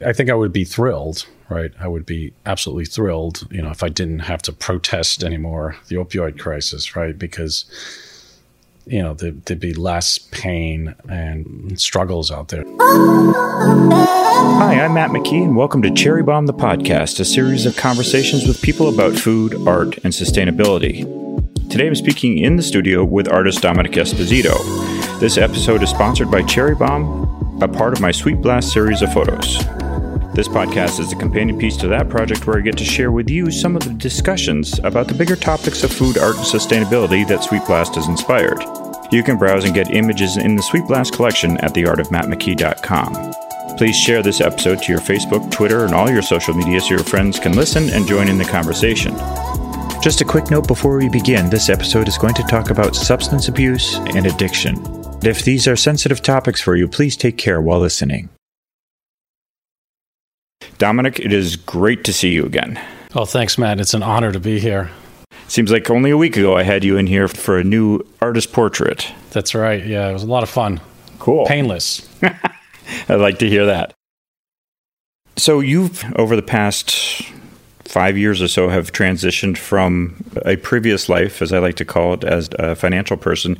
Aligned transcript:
I 0.00 0.12
think 0.12 0.28
I 0.28 0.34
would 0.34 0.52
be 0.52 0.64
thrilled, 0.64 1.24
right? 1.48 1.70
I 1.78 1.86
would 1.86 2.04
be 2.04 2.32
absolutely 2.44 2.84
thrilled, 2.84 3.46
you 3.50 3.62
know, 3.62 3.70
if 3.70 3.84
I 3.84 3.88
didn't 3.88 4.20
have 4.20 4.42
to 4.42 4.52
protest 4.52 5.22
anymore 5.22 5.76
the 5.88 5.96
opioid 5.96 6.38
crisis, 6.38 6.96
right? 6.96 7.16
Because 7.16 7.64
you 8.86 9.00
know, 9.00 9.14
there, 9.14 9.32
would 9.32 9.60
be 9.60 9.72
less 9.72 10.18
pain 10.18 10.94
and 11.08 11.80
struggles 11.80 12.30
out 12.30 12.48
there. 12.48 12.64
Hi, 14.58 14.80
I'm 14.84 14.94
Matt 14.94 15.10
McKee, 15.10 15.44
and 15.44 15.56
welcome 15.56 15.80
to 15.82 15.90
Cherry 15.92 16.22
Bomb 16.24 16.46
the 16.46 16.52
Podcast, 16.52 17.20
a 17.20 17.24
series 17.24 17.64
of 17.64 17.76
conversations 17.76 18.46
with 18.46 18.60
people 18.60 18.92
about 18.92 19.14
food, 19.14 19.54
art, 19.66 19.96
and 19.98 20.12
sustainability. 20.12 21.04
Today 21.70 21.86
I'm 21.86 21.94
speaking 21.94 22.38
in 22.38 22.56
the 22.56 22.62
studio 22.62 23.04
with 23.04 23.28
artist 23.28 23.60
Domenic 23.60 23.92
Esposito. 23.92 24.58
This 25.20 25.38
episode 25.38 25.82
is 25.84 25.90
sponsored 25.90 26.30
by 26.30 26.42
Cherry 26.42 26.74
Bomb, 26.74 27.62
a 27.62 27.68
part 27.68 27.92
of 27.94 28.00
my 28.00 28.10
Sweet 28.10 28.42
Blast 28.42 28.72
series 28.72 29.00
of 29.00 29.12
photos. 29.12 29.64
This 30.34 30.48
podcast 30.48 30.98
is 30.98 31.12
a 31.12 31.16
companion 31.16 31.58
piece 31.58 31.76
to 31.76 31.86
that 31.86 32.08
project 32.08 32.44
where 32.44 32.58
I 32.58 32.60
get 32.60 32.76
to 32.78 32.84
share 32.84 33.12
with 33.12 33.30
you 33.30 33.52
some 33.52 33.76
of 33.76 33.84
the 33.84 33.94
discussions 33.94 34.80
about 34.80 35.06
the 35.06 35.14
bigger 35.14 35.36
topics 35.36 35.84
of 35.84 35.92
food, 35.92 36.18
art, 36.18 36.34
and 36.34 36.44
sustainability 36.44 37.24
that 37.28 37.44
Sweet 37.44 37.64
Blast 37.66 37.94
has 37.94 38.08
inspired. 38.08 38.58
You 39.12 39.22
can 39.22 39.38
browse 39.38 39.64
and 39.64 39.72
get 39.72 39.94
images 39.94 40.36
in 40.36 40.56
the 40.56 40.62
Sweet 40.62 40.88
Blast 40.88 41.12
collection 41.12 41.56
at 41.58 41.72
theartofmattmckee.com. 41.72 43.76
Please 43.76 43.94
share 43.94 44.24
this 44.24 44.40
episode 44.40 44.82
to 44.82 44.92
your 44.92 45.00
Facebook, 45.00 45.52
Twitter, 45.52 45.84
and 45.84 45.94
all 45.94 46.10
your 46.10 46.20
social 46.20 46.52
media 46.52 46.80
so 46.80 46.94
your 46.94 47.04
friends 47.04 47.38
can 47.38 47.52
listen 47.52 47.88
and 47.90 48.08
join 48.08 48.28
in 48.28 48.36
the 48.36 48.44
conversation. 48.44 49.16
Just 50.02 50.20
a 50.20 50.24
quick 50.24 50.50
note 50.50 50.66
before 50.66 50.98
we 50.98 51.08
begin 51.08 51.48
this 51.48 51.68
episode 51.68 52.08
is 52.08 52.18
going 52.18 52.34
to 52.34 52.42
talk 52.42 52.70
about 52.70 52.96
substance 52.96 53.46
abuse 53.46 53.98
and 53.98 54.26
addiction. 54.26 54.82
If 55.22 55.44
these 55.44 55.68
are 55.68 55.76
sensitive 55.76 56.22
topics 56.22 56.60
for 56.60 56.74
you, 56.74 56.88
please 56.88 57.16
take 57.16 57.38
care 57.38 57.60
while 57.60 57.78
listening. 57.78 58.30
Domenic, 60.78 61.18
it 61.20 61.32
is 61.32 61.56
great 61.56 62.04
to 62.04 62.12
see 62.12 62.30
you 62.30 62.44
again. 62.44 62.80
Oh, 63.14 63.24
thanks, 63.24 63.58
Matt. 63.58 63.80
It's 63.80 63.94
an 63.94 64.02
honor 64.02 64.32
to 64.32 64.40
be 64.40 64.58
here. 64.58 64.90
Seems 65.46 65.70
like 65.70 65.90
only 65.90 66.10
a 66.10 66.16
week 66.16 66.36
ago 66.36 66.56
I 66.56 66.62
had 66.62 66.84
you 66.84 66.96
in 66.96 67.06
here 67.06 67.28
for 67.28 67.58
a 67.58 67.64
new 67.64 68.00
artist 68.20 68.52
portrait. 68.52 69.12
That's 69.30 69.54
right. 69.54 69.84
Yeah, 69.84 70.08
it 70.08 70.12
was 70.12 70.22
a 70.22 70.26
lot 70.26 70.42
of 70.42 70.48
fun. 70.48 70.80
Cool. 71.18 71.46
Painless. 71.46 72.08
I'd 73.08 73.20
like 73.20 73.38
to 73.38 73.48
hear 73.48 73.66
that. 73.66 73.94
So, 75.36 75.60
you've, 75.60 76.04
over 76.16 76.36
the 76.36 76.42
past 76.42 77.22
five 77.84 78.16
years 78.16 78.40
or 78.40 78.48
so, 78.48 78.68
have 78.68 78.92
transitioned 78.92 79.58
from 79.58 80.24
a 80.44 80.56
previous 80.56 81.08
life, 81.08 81.42
as 81.42 81.52
I 81.52 81.58
like 81.58 81.76
to 81.76 81.84
call 81.84 82.14
it, 82.14 82.24
as 82.24 82.48
a 82.58 82.74
financial 82.74 83.16
person, 83.16 83.58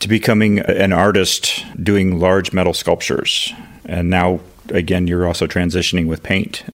to 0.00 0.08
becoming 0.08 0.60
an 0.60 0.92
artist 0.92 1.64
doing 1.82 2.18
large 2.18 2.52
metal 2.52 2.72
sculptures. 2.72 3.52
And 3.84 4.08
now 4.10 4.40
again, 4.70 5.06
you're 5.06 5.26
also 5.26 5.46
transitioning 5.46 6.06
with 6.06 6.22
paint. 6.22 6.64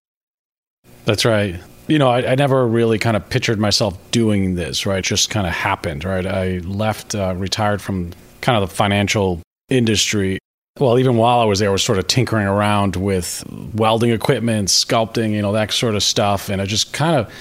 That's 1.05 1.25
right. 1.25 1.57
You 1.89 1.99
know, 1.99 2.09
I, 2.09 2.33
I 2.33 2.35
never 2.35 2.67
really 2.67 2.99
kind 2.99 3.17
of 3.17 3.29
pictured 3.29 3.59
myself 3.59 3.99
doing 4.11 4.55
this, 4.55 4.87
right? 4.87 4.99
It 4.99 5.05
just 5.05 5.31
kind 5.31 5.47
of 5.47 5.53
happened, 5.53 6.05
right? 6.05 6.27
I 6.27 6.59
left, 6.59 7.15
uh, 7.15 7.35
retired 7.37 7.83
from 7.83 8.13
kind 8.41 8.63
of 8.63 8.69
the 8.69 8.75
financial 8.75 9.41
industry. 9.69 10.39
Well, 10.79 10.99
even 10.99 11.17
while 11.17 11.41
I 11.41 11.45
was 11.45 11.59
there, 11.59 11.69
I 11.69 11.73
was 11.73 11.83
sort 11.83 11.99
of 11.99 12.07
tinkering 12.07 12.47
around 12.47 12.97
with 12.97 13.45
welding 13.75 14.11
equipment, 14.11 14.69
sculpting, 14.69 15.33
you 15.33 15.43
know, 15.43 15.53
that 15.53 15.73
sort 15.73 15.97
of 15.97 16.03
stuff. 16.03 16.49
And 16.49 16.63
I 16.63 16.67
just 16.67 16.93
kind 16.93 17.17
of 17.17 17.33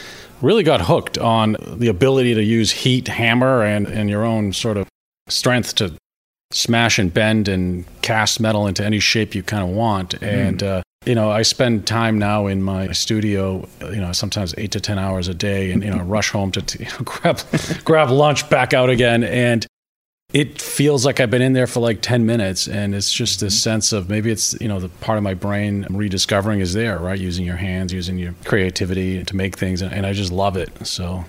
really 0.42 0.64
got 0.64 0.82
hooked 0.82 1.18
on 1.18 1.56
the 1.60 1.90
ability 1.90 2.34
to 2.34 2.44
use 2.44 2.72
heat, 2.72 3.08
hammer, 3.08 3.64
and, 3.64 3.88
and 3.88 4.10
your 4.10 4.26
own 4.26 4.54
sort 4.54 4.78
of 4.78 4.88
strength 5.28 5.76
to 5.76 5.94
smash 6.52 6.98
and 6.98 7.14
bend 7.14 7.48
and 7.48 7.86
cast 8.02 8.40
metal 8.40 8.68
into 8.68 8.84
any 8.84 9.00
shape 9.00 9.36
you 9.36 9.44
kind 9.44 9.64
of 9.64 9.70
want. 9.70 10.14
Hmm. 10.14 10.26
And, 10.26 10.64
uh, 10.64 10.82
you 11.06 11.16
know, 11.16 11.32
I 11.32 11.44
spend 11.44 11.88
time 11.88 12.20
now 12.20 12.48
in 12.48 12.62
my 12.62 12.92
studio, 12.92 13.68
you 13.82 14.02
know, 14.02 14.12
sometimes 14.12 14.54
eight 14.58 14.72
to 14.72 14.80
10 14.80 15.00
hours 15.00 15.28
a 15.28 15.34
day 15.34 15.72
and, 15.72 15.84
you 15.84 15.92
know, 15.92 16.04
rush 16.04 16.30
home 16.32 16.52
to 16.52 16.80
you 16.84 16.86
know, 16.86 17.00
grab, 17.06 17.40
grab 17.84 18.10
lunch 18.10 18.50
back 18.50 18.74
out 18.74 18.90
again. 18.90 19.24
And 19.24 19.66
it 20.34 20.62
feels 20.62 21.06
like 21.06 21.20
I've 21.20 21.32
been 21.32 21.42
in 21.42 21.54
there 21.54 21.66
for 21.66 21.80
like 21.80 22.02
10 22.02 22.26
minutes. 22.26 22.68
And 22.68 22.94
it's 22.94 23.12
just 23.12 23.40
this 23.40 23.56
mm-hmm. 23.56 23.60
sense 23.60 23.94
of 23.94 24.10
maybe 24.10 24.30
it's, 24.30 24.60
you 24.60 24.68
know, 24.68 24.80
the 24.80 24.90
part 24.90 25.18
of 25.18 25.24
my 25.24 25.34
brain 25.34 25.86
I'm 25.88 25.96
rediscovering 25.96 26.60
is 26.60 26.74
there, 26.74 27.00
right? 27.00 27.20
Using 27.20 27.46
your 27.46 27.56
hands, 27.56 27.94
using 27.94 28.18
your 28.18 28.34
creativity 28.44 29.24
to 29.24 29.36
make 29.36 29.58
things. 29.58 29.82
And, 29.82 29.94
and 29.94 30.06
I 30.06 30.14
just 30.14 30.32
love 30.32 30.58
it. 30.58 30.86
So 30.86 31.26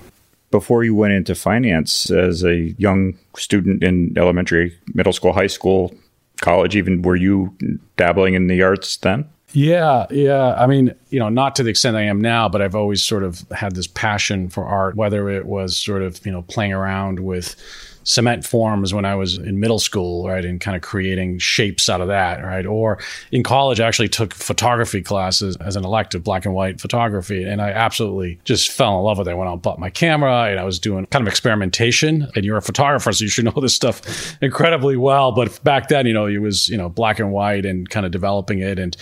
before 0.51 0.85
you 0.85 0.95
went 0.95 1.13
into 1.13 1.35
finance 1.35 2.11
as 2.11 2.45
a 2.45 2.75
young 2.79 3.17
student 3.37 3.83
in 3.83 4.15
elementary, 4.17 4.77
middle 4.95 5.13
school, 5.13 5.33
high 5.33 5.47
school, 5.47 5.95
college, 6.41 6.77
even 6.77 7.03
were 7.03 7.17
you 7.17 7.57
dabbling 7.97 8.35
in 8.35 8.47
the 8.47 8.63
arts 8.63 8.97
then? 8.99 9.29
Yeah, 9.53 10.07
yeah. 10.11 10.55
I 10.55 10.67
mean, 10.67 10.95
you 11.11 11.19
know, 11.19 11.29
not 11.29 11.57
to 11.57 11.63
the 11.63 11.71
extent 11.71 11.97
I 11.97 12.03
am 12.03 12.21
now, 12.21 12.49
but 12.49 12.63
I've 12.63 12.77
always 12.77 13.03
sort 13.03 13.25
of 13.25 13.45
had 13.51 13.75
this 13.75 13.89
passion 13.89 14.49
for 14.49 14.65
art, 14.65 14.95
whether 14.95 15.29
it 15.29 15.47
was 15.47 15.77
sort 15.77 16.03
of, 16.03 16.25
you 16.25 16.33
know, 16.33 16.43
playing 16.43 16.73
around 16.73 17.21
with 17.21 17.57
cement 18.05 18.45
forms 18.45 18.95
when 18.95 19.05
I 19.05 19.15
was 19.15 19.39
in 19.39 19.61
middle 19.61 19.79
school, 19.79 20.29
right, 20.29 20.45
and 20.45 20.61
kind 20.61 20.77
of 20.77 20.83
creating 20.83 21.39
shapes 21.39 21.89
out 21.89 22.01
of 22.01 22.09
that, 22.09 22.45
right? 22.45 22.67
Or 22.67 22.99
in 23.33 23.43
college, 23.43 23.81
I 23.81 23.87
actually 23.87 24.09
took 24.09 24.35
photography 24.35 25.03
classes 25.03 25.57
as 25.57 25.77
an 25.77 25.85
elective, 25.85 26.25
black 26.25 26.45
and 26.45 26.55
white 26.55 26.81
photography, 26.81 27.45
and 27.45 27.61
I 27.61 27.71
absolutely 27.71 28.41
just 28.45 28.71
fell 28.71 28.99
in 28.99 29.05
love 29.05 29.19
with 29.19 29.29
it. 29.29 29.33
I 29.33 29.35
out 29.35 29.53
and 29.53 29.63
bought 29.63 29.79
my 29.79 29.91
camera, 29.91 30.45
and 30.45 30.59
I 30.59 30.65
was 30.65 30.79
doing 30.79 31.07
kind 31.07 31.23
of 31.23 31.29
experimentation. 31.29 32.29
And 32.35 32.45
you're 32.45 32.57
a 32.57 32.63
photographer, 32.63 33.13
so 33.13 33.25
you 33.25 33.31
should 33.31 33.45
know 33.55 33.61
this 33.61 33.75
stuff 33.75 34.37
incredibly 34.43 34.97
well. 34.97 35.33
But 35.33 35.63
back 35.65 35.89
then, 35.89 36.07
you 36.07 36.13
know, 36.13 36.27
it 36.27 36.39
was 36.39 36.69
you 36.69 36.77
know 36.77 36.89
black 36.89 37.19
and 37.19 37.33
white 37.33 37.67
and 37.67 37.89
kind 37.89 38.07
of 38.07 38.13
developing 38.13 38.61
it 38.61 38.79
and 38.79 38.97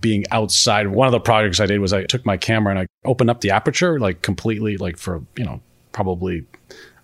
being 0.00 0.24
outside. 0.30 0.88
One 0.88 1.06
of 1.06 1.12
the 1.12 1.20
projects 1.20 1.60
I 1.60 1.66
did 1.66 1.78
was 1.80 1.92
I 1.92 2.04
took 2.04 2.26
my 2.26 2.36
camera 2.36 2.72
and 2.72 2.80
I 2.80 2.86
opened 3.08 3.30
up 3.30 3.40
the 3.40 3.50
aperture 3.50 3.98
like 3.98 4.20
completely, 4.20 4.76
like 4.76 4.98
for 4.98 5.24
you 5.36 5.44
know 5.44 5.60
probably 5.92 6.44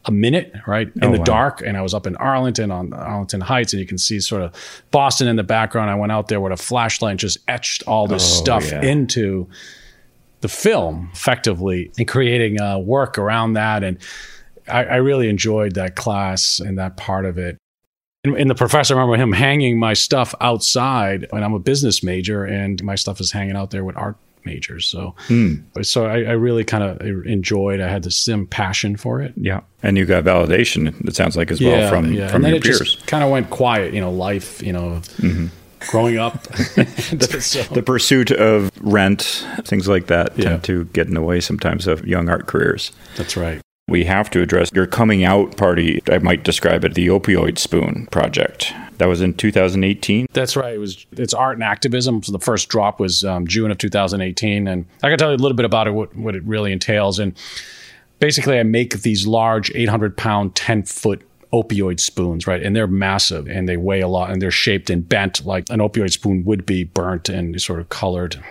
a 0.05 0.13
minute, 0.13 0.53
right, 0.67 0.89
in 0.97 1.05
oh, 1.05 1.13
the 1.13 1.19
wow. 1.19 1.25
dark. 1.25 1.61
And 1.61 1.77
I 1.77 1.83
was 1.83 1.93
up 1.93 2.07
in 2.07 2.17
Arlington 2.17 2.71
on 2.71 2.93
Arlington 2.93 3.41
Heights, 3.41 3.73
and 3.73 3.81
you 3.81 3.87
can 3.87 3.99
see 3.99 4.21
sort 4.21 4.43
of 4.43 4.55
Boston 4.91 5.29
in 5.29 5.37
the 5.37 5.43
background. 5.43 5.91
I 5.91 5.95
went 5.95 6.13
out 6.13 6.29
there 6.29 6.41
with 6.41 6.53
a 6.53 6.57
flashlight 6.57 7.13
and 7.13 7.21
just 7.21 7.39
etched 7.49 7.83
all 7.87 8.07
this 8.07 8.25
oh, 8.25 8.43
stuff 8.43 8.71
yeah. 8.71 8.83
into 8.83 9.49
the 10.41 10.49
film 10.49 11.11
effectively 11.13 11.91
and 11.99 12.07
creating 12.07 12.61
uh, 12.61 12.79
work 12.79 13.19
around 13.19 13.55
that. 13.55 13.83
And 13.83 13.99
I, 14.69 14.85
I, 14.85 14.97
really 14.97 15.29
enjoyed 15.29 15.75
that 15.75 15.97
class 15.97 16.61
and 16.61 16.79
that 16.79 16.97
part 16.97 17.25
of 17.25 17.39
it. 17.39 17.59
And, 18.23 18.37
and 18.37 18.49
the 18.49 18.55
professor, 18.55 18.95
I 18.95 19.01
remember 19.01 19.21
him 19.21 19.33
hanging 19.33 19.79
my 19.79 19.95
stuff 19.95 20.35
outside, 20.41 21.27
and 21.33 21.45
I'm 21.45 21.55
a 21.55 21.59
business 21.59 22.03
major, 22.03 22.45
and 22.45 22.83
my 22.85 22.95
stuff 22.95 23.21
is 23.21 23.33
hanging 23.33 23.57
out 23.57 23.71
there 23.71 23.85
with 23.85 23.97
art 23.97 24.17
majors. 24.49 24.87
So, 24.87 25.15
mm. 25.29 25.63
so 25.85 26.07
I, 26.07 26.23
I 26.23 26.33
really 26.33 26.65
kind 26.65 26.83
of 26.85 27.01
enjoyed. 27.27 27.81
I 27.81 27.89
had 27.89 28.03
the 28.03 28.11
sim 28.11 28.47
passion 28.47 28.97
for 28.97 29.21
it. 29.21 29.35
Yeah, 29.37 29.61
and 29.83 29.97
you 29.97 30.05
got 30.05 30.25
validation. 30.25 31.07
It 31.07 31.15
sounds 31.15 31.37
like 31.37 31.51
as 31.51 31.61
well 31.61 31.89
from 31.89 32.13
yeah. 32.13 32.29
from 32.29 32.37
and 32.37 32.45
then 32.45 32.51
your 32.53 32.59
it 32.59 32.65
peers. 32.65 32.79
Just 32.79 33.07
kind 33.07 33.23
of 33.23 33.31
went 33.31 33.51
quiet. 33.51 33.95
You 33.95 34.01
know, 34.01 34.11
life. 34.11 34.63
You 34.63 34.73
know. 34.73 35.01
Mm-hmm. 35.19 35.47
Growing 35.91 36.19
up, 36.19 36.43
the, 36.43 37.39
so. 37.41 37.63
the, 37.73 37.85
pursuit 37.85 38.33
of 38.33 38.69
rent, 38.81 39.47
things 39.63 39.87
like 39.87 40.09
that, 40.09 40.37
yeah. 40.37 40.49
tend 40.49 40.65
to 40.65 40.87
get 40.87 41.07
in 41.07 41.15
the 41.15 41.23
way 41.23 41.39
sometimes 41.39 41.87
of 41.87 42.05
young 42.05 42.29
art 42.29 42.49
careers. 42.49 42.91
That's 43.17 43.37
right 43.37 43.63
we 43.89 44.05
have 44.05 44.31
to 44.31 44.43
address 44.43 44.71
your 44.73 44.87
coming 44.87 45.25
out 45.25 45.57
party. 45.57 46.03
I 46.11 46.19
might 46.19 46.45
describe 46.45 46.85
it 46.85 46.95
the 46.95 47.09
Opioid 47.09 47.59
Spoon 47.59 48.07
project. 48.11 48.73
That 48.99 49.07
was 49.07 49.21
in 49.21 49.35
2018. 49.35 50.27
That's 50.33 50.57
right. 50.57 50.75
It 50.75 50.79
was 50.79 51.07
it's 51.13 51.33
art 51.33 51.57
and 51.57 51.65
activism. 51.65 52.23
So 52.23 52.33
the 52.33 52.39
first 52.39 52.69
drop 52.69 53.01
was 53.01 53.25
um, 53.25 53.47
June 53.47 53.71
of 53.71 53.79
2018, 53.79 54.69
and 54.69 54.85
I 55.03 55.09
can 55.09 55.19
tell 55.19 55.31
you 55.31 55.37
a 55.37 55.39
little 55.39 55.57
bit 55.57 55.65
about 55.65 55.87
it, 55.87 55.93
what, 55.93 56.15
what 56.17 56.37
it 56.37 56.43
really 56.45 56.73
entails. 56.73 57.19
And 57.19 57.37
basically, 58.19 58.59
I 58.59 58.63
make 58.63 59.01
these 59.01 59.27
large 59.27 59.73
800 59.75 60.17
pound, 60.17 60.55
10 60.55 60.83
foot 60.83 61.23
opioid 61.53 61.99
spoons, 61.99 62.47
right? 62.47 62.63
And 62.63 62.77
they're 62.77 62.87
massive 62.87 63.49
and 63.49 63.67
they 63.67 63.79
weigh 63.79 64.01
a 64.01 64.09
lot 64.09 64.31
and 64.31 64.43
they're 64.43 64.51
shaped 64.51 64.91
and 64.91 65.09
bent 65.09 65.47
like 65.47 65.65
an 65.71 65.81
opioid 65.81 66.13
spoon 66.13 66.45
would 66.45 66.67
be 66.67 66.85
burnt 66.85 67.31
and 67.31 67.59
sort 67.59 67.81
of 67.81 67.89
colored 67.89 68.43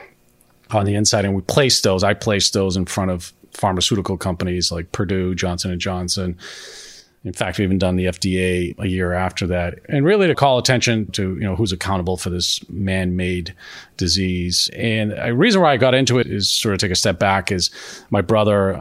on 0.72 0.86
the 0.86 0.96
inside. 0.96 1.24
And 1.24 1.36
we 1.36 1.42
place 1.44 1.82
those. 1.82 2.04
I 2.04 2.16
place 2.16 2.50
those 2.50 2.76
in 2.76 2.88
front 2.88 3.12
of 3.12 3.34
pharmaceutical 3.58 4.18
companies 4.18 4.72
like 4.72 4.92
Purdue, 4.92 5.36
Johnson 5.36 5.72
and 5.72 5.82
Johnson. 5.82 6.38
In 7.24 7.34
fact, 7.34 7.58
we 7.58 7.66
even 7.66 7.78
done 7.78 7.96
the 7.98 8.06
FDA 8.06 8.78
a 8.80 8.88
year 8.88 9.12
after 9.12 9.48
that, 9.48 9.80
and 9.90 10.06
really 10.06 10.28
to 10.28 10.36
call 10.36 10.60
attention 10.60 11.12
to 11.12 11.34
you 11.36 11.42
know 11.42 11.56
who's 11.56 11.72
accountable 11.72 12.16
for 12.16 12.30
this 12.30 12.68
man-made 12.70 13.54
disease. 13.98 14.70
And 14.74 15.14
a 15.18 15.34
reason 15.34 15.62
why 15.62 15.74
I 15.74 15.78
got 15.78 15.94
into 15.94 16.20
it 16.20 16.28
is 16.28 16.50
sort 16.50 16.74
of 16.74 16.80
take 16.80 16.92
a 16.92 16.96
step 16.96 17.20
back. 17.20 17.52
Is 17.52 17.72
my 18.12 18.22
brother 18.22 18.80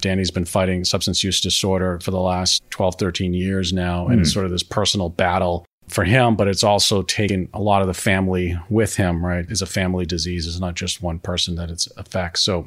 Danny's 0.00 0.30
been 0.30 0.44
fighting 0.44 0.84
substance 0.84 1.24
use 1.24 1.40
disorder 1.40 1.98
for 2.00 2.10
the 2.10 2.20
last 2.20 2.62
12, 2.70 2.96
13 2.96 3.34
years 3.34 3.72
now, 3.72 4.06
and 4.08 4.18
mm. 4.18 4.22
it's 4.22 4.32
sort 4.32 4.44
of 4.44 4.50
this 4.50 4.62
personal 4.62 5.08
battle 5.08 5.64
for 5.88 6.04
him, 6.04 6.36
but 6.36 6.48
it's 6.48 6.62
also 6.62 7.02
taken 7.02 7.48
a 7.54 7.60
lot 7.60 7.80
of 7.80 7.88
the 7.88 7.94
family 7.94 8.58
with 8.68 8.96
him, 8.96 9.24
right? 9.24 9.46
It's 9.48 9.62
a 9.62 9.66
family 9.66 10.04
disease. 10.04 10.46
It's 10.46 10.60
not 10.60 10.74
just 10.74 11.02
one 11.02 11.18
person 11.18 11.54
that 11.56 11.70
it 11.70 11.86
affects. 11.96 12.42
So 12.42 12.66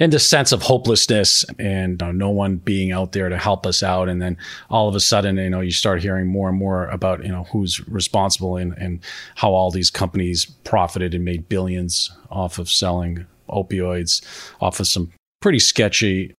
in 0.00 0.08
the 0.08 0.18
sense 0.18 0.50
of 0.50 0.62
hopelessness 0.62 1.44
and 1.58 2.02
uh, 2.02 2.10
no 2.10 2.30
one 2.30 2.56
being 2.56 2.90
out 2.90 3.12
there 3.12 3.28
to 3.28 3.36
help 3.36 3.66
us 3.66 3.82
out. 3.82 4.08
And 4.08 4.20
then 4.20 4.36
all 4.70 4.88
of 4.88 4.94
a 4.94 5.00
sudden, 5.00 5.36
you 5.36 5.50
know, 5.50 5.60
you 5.60 5.70
start 5.70 6.02
hearing 6.02 6.26
more 6.26 6.48
and 6.48 6.58
more 6.58 6.86
about, 6.86 7.22
you 7.22 7.30
know, 7.30 7.44
who's 7.44 7.86
responsible 7.86 8.56
and, 8.56 8.72
and 8.78 9.00
how 9.36 9.50
all 9.52 9.70
these 9.70 9.90
companies 9.90 10.46
profited 10.64 11.14
and 11.14 11.24
made 11.24 11.48
billions 11.50 12.10
off 12.30 12.58
of 12.58 12.70
selling 12.70 13.26
opioids, 13.50 14.22
off 14.62 14.80
of 14.80 14.86
some 14.86 15.12
pretty 15.42 15.58
sketchy 15.58 16.34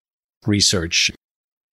research. 0.47 1.11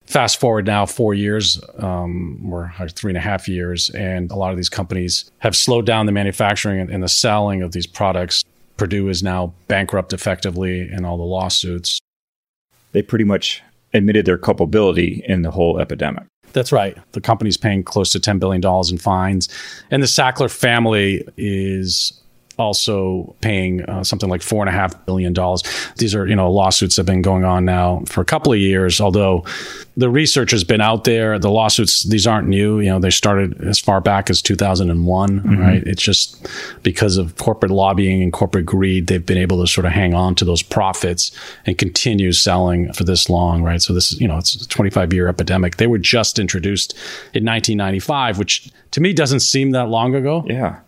Fast 0.04 0.40
forward 0.40 0.66
now 0.66 0.84
four 0.86 1.14
years 1.14 1.60
um, 1.78 2.42
or 2.50 2.72
three 2.90 3.10
and 3.10 3.18
a 3.18 3.20
half 3.20 3.48
years, 3.48 3.90
and 3.90 4.30
a 4.30 4.36
lot 4.36 4.50
of 4.50 4.56
these 4.56 4.70
companies 4.70 5.30
have 5.38 5.54
slowed 5.54 5.86
down 5.86 6.06
the 6.06 6.12
manufacturing 6.12 6.80
and, 6.80 6.90
and 6.90 7.02
the 7.02 7.08
selling 7.08 7.62
of 7.62 7.72
these 7.72 7.86
products 7.86 8.42
Purdue 8.78 9.08
is 9.08 9.22
now 9.22 9.52
bankrupt 9.66 10.14
effectively 10.14 10.88
in 10.90 11.04
all 11.04 11.18
the 11.18 11.24
lawsuits. 11.24 11.98
They 12.92 13.02
pretty 13.02 13.24
much 13.24 13.62
admitted 13.92 14.24
their 14.24 14.38
culpability 14.38 15.22
in 15.26 15.42
the 15.42 15.50
whole 15.50 15.78
epidemic. 15.78 16.24
That's 16.52 16.72
right. 16.72 16.96
The 17.12 17.20
company's 17.20 17.58
paying 17.58 17.82
close 17.82 18.10
to 18.12 18.20
$10 18.20 18.40
billion 18.40 18.62
in 18.90 18.98
fines. 18.98 19.48
And 19.90 20.02
the 20.02 20.06
Sackler 20.06 20.50
family 20.50 21.26
is 21.36 22.18
also 22.58 23.36
paying 23.40 23.82
uh, 23.84 24.02
something 24.02 24.28
like 24.28 24.42
four 24.42 24.62
and 24.62 24.68
a 24.68 24.72
half 24.72 25.06
billion 25.06 25.32
dollars. 25.32 25.62
These 25.96 26.14
are, 26.14 26.26
you 26.26 26.34
know, 26.34 26.50
lawsuits 26.50 26.96
have 26.96 27.06
been 27.06 27.22
going 27.22 27.44
on 27.44 27.64
now 27.64 28.02
for 28.06 28.20
a 28.20 28.24
couple 28.24 28.52
of 28.52 28.58
years. 28.58 29.00
Although 29.00 29.44
the 29.96 30.10
research 30.10 30.50
has 30.50 30.64
been 30.64 30.80
out 30.80 31.04
there, 31.04 31.38
the 31.38 31.50
lawsuits 31.50 32.02
these 32.02 32.26
aren't 32.26 32.48
new. 32.48 32.80
You 32.80 32.90
know, 32.90 32.98
they 32.98 33.10
started 33.10 33.60
as 33.62 33.78
far 33.78 34.00
back 34.00 34.28
as 34.28 34.42
2001. 34.42 35.40
Mm-hmm. 35.40 35.58
Right? 35.58 35.82
It's 35.86 36.02
just 36.02 36.48
because 36.82 37.16
of 37.16 37.36
corporate 37.36 37.70
lobbying 37.70 38.22
and 38.22 38.32
corporate 38.32 38.66
greed, 38.66 39.06
they've 39.06 39.24
been 39.24 39.38
able 39.38 39.60
to 39.60 39.66
sort 39.66 39.84
of 39.84 39.92
hang 39.92 40.14
on 40.14 40.34
to 40.36 40.44
those 40.44 40.62
profits 40.62 41.30
and 41.64 41.78
continue 41.78 42.32
selling 42.32 42.92
for 42.92 43.04
this 43.04 43.30
long. 43.30 43.62
Right? 43.62 43.80
So 43.80 43.94
this 43.94 44.12
is, 44.12 44.20
you 44.20 44.26
know, 44.26 44.36
it's 44.36 44.54
a 44.54 44.68
25 44.68 45.12
year 45.12 45.28
epidemic. 45.28 45.76
They 45.76 45.86
were 45.86 45.98
just 45.98 46.40
introduced 46.40 46.92
in 47.34 47.44
1995, 47.44 48.38
which 48.38 48.70
to 48.90 49.00
me 49.00 49.12
doesn't 49.12 49.40
seem 49.40 49.70
that 49.70 49.88
long 49.88 50.16
ago. 50.16 50.44
Yeah 50.48 50.80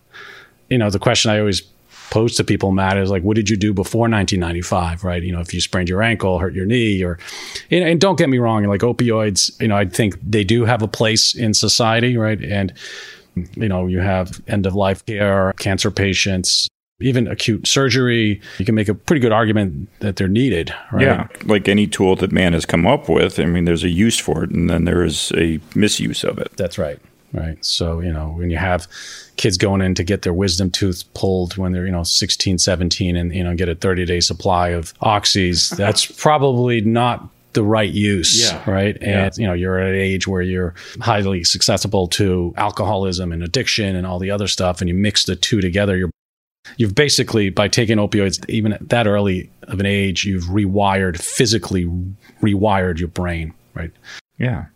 you 0.71 0.79
know, 0.79 0.89
the 0.89 0.99
question 0.99 1.31
I 1.31 1.41
always 1.41 1.63
pose 2.11 2.37
to 2.37 2.45
people, 2.45 2.73
Matt, 2.73 2.97
is 2.97 3.11
like, 3.11 3.23
what 3.23 3.37
did 3.37 3.51
you 3.51 3.57
do 3.57 3.73
before 3.73 4.03
1995, 4.03 5.05
right? 5.05 5.23
You 5.23 5.33
know, 5.33 5.41
if 5.41 5.53
you 5.53 5.61
sprained 5.61 5.89
your 5.89 6.03
ankle, 6.03 6.39
hurt 6.39 6.55
your 6.55 6.67
knee, 6.67 7.03
or, 7.03 7.19
and, 7.71 7.85
and 7.85 8.01
don't 8.01 8.19
get 8.19 8.29
me 8.29 8.39
wrong, 8.39 8.65
like 8.65 8.81
opioids, 8.81 9.61
you 9.61 9.69
know, 9.69 9.77
I 9.77 9.87
think 9.87 10.19
they 10.23 10.45
do 10.45 10.65
have 10.65 10.83
a 10.83 10.89
place 10.89 11.35
in 11.35 11.55
society, 11.55 12.17
right? 12.17 12.43
And, 12.43 12.73
you 13.35 13.69
know, 13.69 13.87
you 13.87 14.01
have 14.01 14.41
end 14.49 14.67
of 14.67 14.75
life 14.75 15.05
care, 15.07 15.53
cancer 15.55 15.91
patients, 15.91 16.69
even 17.01 17.27
acute 17.29 17.67
surgery, 17.67 18.41
you 18.59 18.65
can 18.65 18.75
make 18.75 18.89
a 18.89 18.95
pretty 18.95 19.21
good 19.21 19.33
argument 19.33 19.89
that 20.01 20.17
they're 20.17 20.29
needed, 20.29 20.75
right? 20.93 21.03
Yeah, 21.03 21.29
like 21.45 21.69
any 21.69 21.87
tool 21.87 22.15
that 22.17 22.31
man 22.31 22.53
has 22.53 22.67
come 22.67 22.87
up 22.87 23.09
with, 23.09 23.41
I 23.41 23.47
mean, 23.47 23.65
there's 23.65 23.85
a 23.85 23.89
use 23.89 24.19
for 24.19 24.45
it, 24.45 24.51
and 24.51 24.69
then 24.69 24.85
there 24.85 25.03
is 25.03 25.33
a 25.37 25.61
misuse 25.75 26.25
of 26.25 26.39
it. 26.39 26.53
That's 26.57 26.77
right 26.77 26.99
right? 27.33 27.63
So, 27.65 28.01
you 28.01 28.13
know, 28.13 28.29
when 28.31 28.51
you 28.51 28.57
have 28.57 28.87
kids 29.37 29.57
going 29.57 29.81
in 29.81 29.95
to 29.95 30.05
get 30.05 30.23
their 30.23 30.33
wisdom 30.33 30.71
tooth 30.71 31.05
pulled 31.15 31.57
when 31.57 31.73
they're, 31.73 31.87
you 31.87 31.93
know, 31.93 32.03
16, 32.03 32.59
17 32.59 33.17
and, 33.17 33.35
you 33.35 33.45
know, 33.45 33.55
get 33.55 33.69
a 33.69 33.75
30 33.75 34.05
day 34.05 34.21
supply 34.21 34.69
of 34.71 34.95
oxys, 34.99 35.75
that's 35.77 36.07
probably 36.07 36.81
not 36.81 37.29
the 37.53 37.63
right 37.65 37.91
use, 37.91 38.51
yeah. 38.51 38.71
right? 38.71 38.97
And 39.01 39.11
yeah. 39.11 39.31
you 39.37 39.47
know, 39.47 39.53
you're 39.53 39.79
at 39.79 39.89
an 39.89 39.97
age 39.97 40.27
where 40.27 40.43
you're 40.43 40.75
highly 41.01 41.45
susceptible 41.45 42.07
to 42.09 42.55
alcoholism 42.57 43.33
and 43.33 43.43
addiction 43.43 43.97
and 43.97 44.07
all 44.07 44.19
the 44.19 44.31
other 44.31 44.47
stuff, 44.47 44.81
and 44.81 44.89
you 44.89 44.95
mix 44.95 45.25
the 45.25 45.37
two 45.37 45.61
together, 45.61 45.97
you're 45.97 46.11
you've 46.77 46.95
basically 46.95 47.51
by 47.51 47.69
taking 47.69 47.99
opioids 47.99 48.49
even 48.49 48.73
at 48.73 48.89
that 48.89 49.07
early 49.07 49.51
of 49.63 49.81
an 49.81 49.87
age, 49.87 50.25
you've 50.25 50.45
rewired 50.45 51.21
physically 51.21 51.87
rewired 52.41 52.99
your 52.99 53.09
brain, 53.09 53.53
right? 53.75 53.91
Yeah. 54.39 54.67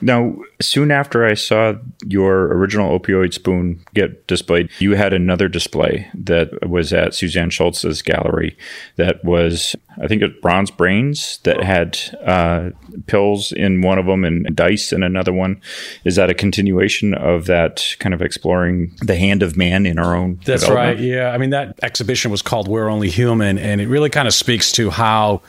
Now, 0.00 0.36
soon 0.60 0.90
after 0.90 1.24
I 1.24 1.34
saw 1.34 1.74
your 2.04 2.52
original 2.52 2.98
opioid 2.98 3.32
spoon 3.32 3.82
get 3.94 4.26
displayed, 4.26 4.68
you 4.78 4.94
had 4.94 5.12
another 5.12 5.48
display 5.48 6.10
that 6.14 6.68
was 6.68 6.92
at 6.92 7.14
Suzanne 7.14 7.50
Schultz's 7.50 8.02
gallery 8.02 8.56
that 8.96 9.24
was, 9.24 9.74
I 10.00 10.06
think, 10.06 10.22
it 10.22 10.42
Bronze 10.42 10.70
Brains 10.70 11.38
that 11.44 11.62
had 11.62 11.98
uh, 12.24 12.70
pills 13.06 13.52
in 13.52 13.80
one 13.80 13.98
of 13.98 14.06
them 14.06 14.24
and 14.24 14.54
dice 14.54 14.92
in 14.92 15.02
another 15.02 15.32
one. 15.32 15.60
Is 16.04 16.16
that 16.16 16.28
a 16.28 16.34
continuation 16.34 17.14
of 17.14 17.46
that 17.46 17.96
kind 17.98 18.14
of 18.14 18.20
exploring 18.20 18.94
the 19.00 19.16
hand 19.16 19.42
of 19.42 19.56
man 19.56 19.86
in 19.86 19.98
our 19.98 20.14
own? 20.14 20.40
That's 20.44 20.68
right. 20.68 20.98
Yeah. 20.98 21.30
I 21.30 21.38
mean, 21.38 21.50
that 21.50 21.78
exhibition 21.82 22.30
was 22.30 22.42
called 22.42 22.68
We're 22.68 22.88
Only 22.88 23.08
Human, 23.08 23.58
and 23.58 23.80
it 23.80 23.88
really 23.88 24.10
kind 24.10 24.28
of 24.28 24.34
speaks 24.34 24.72
to 24.72 24.90
how 24.90 25.40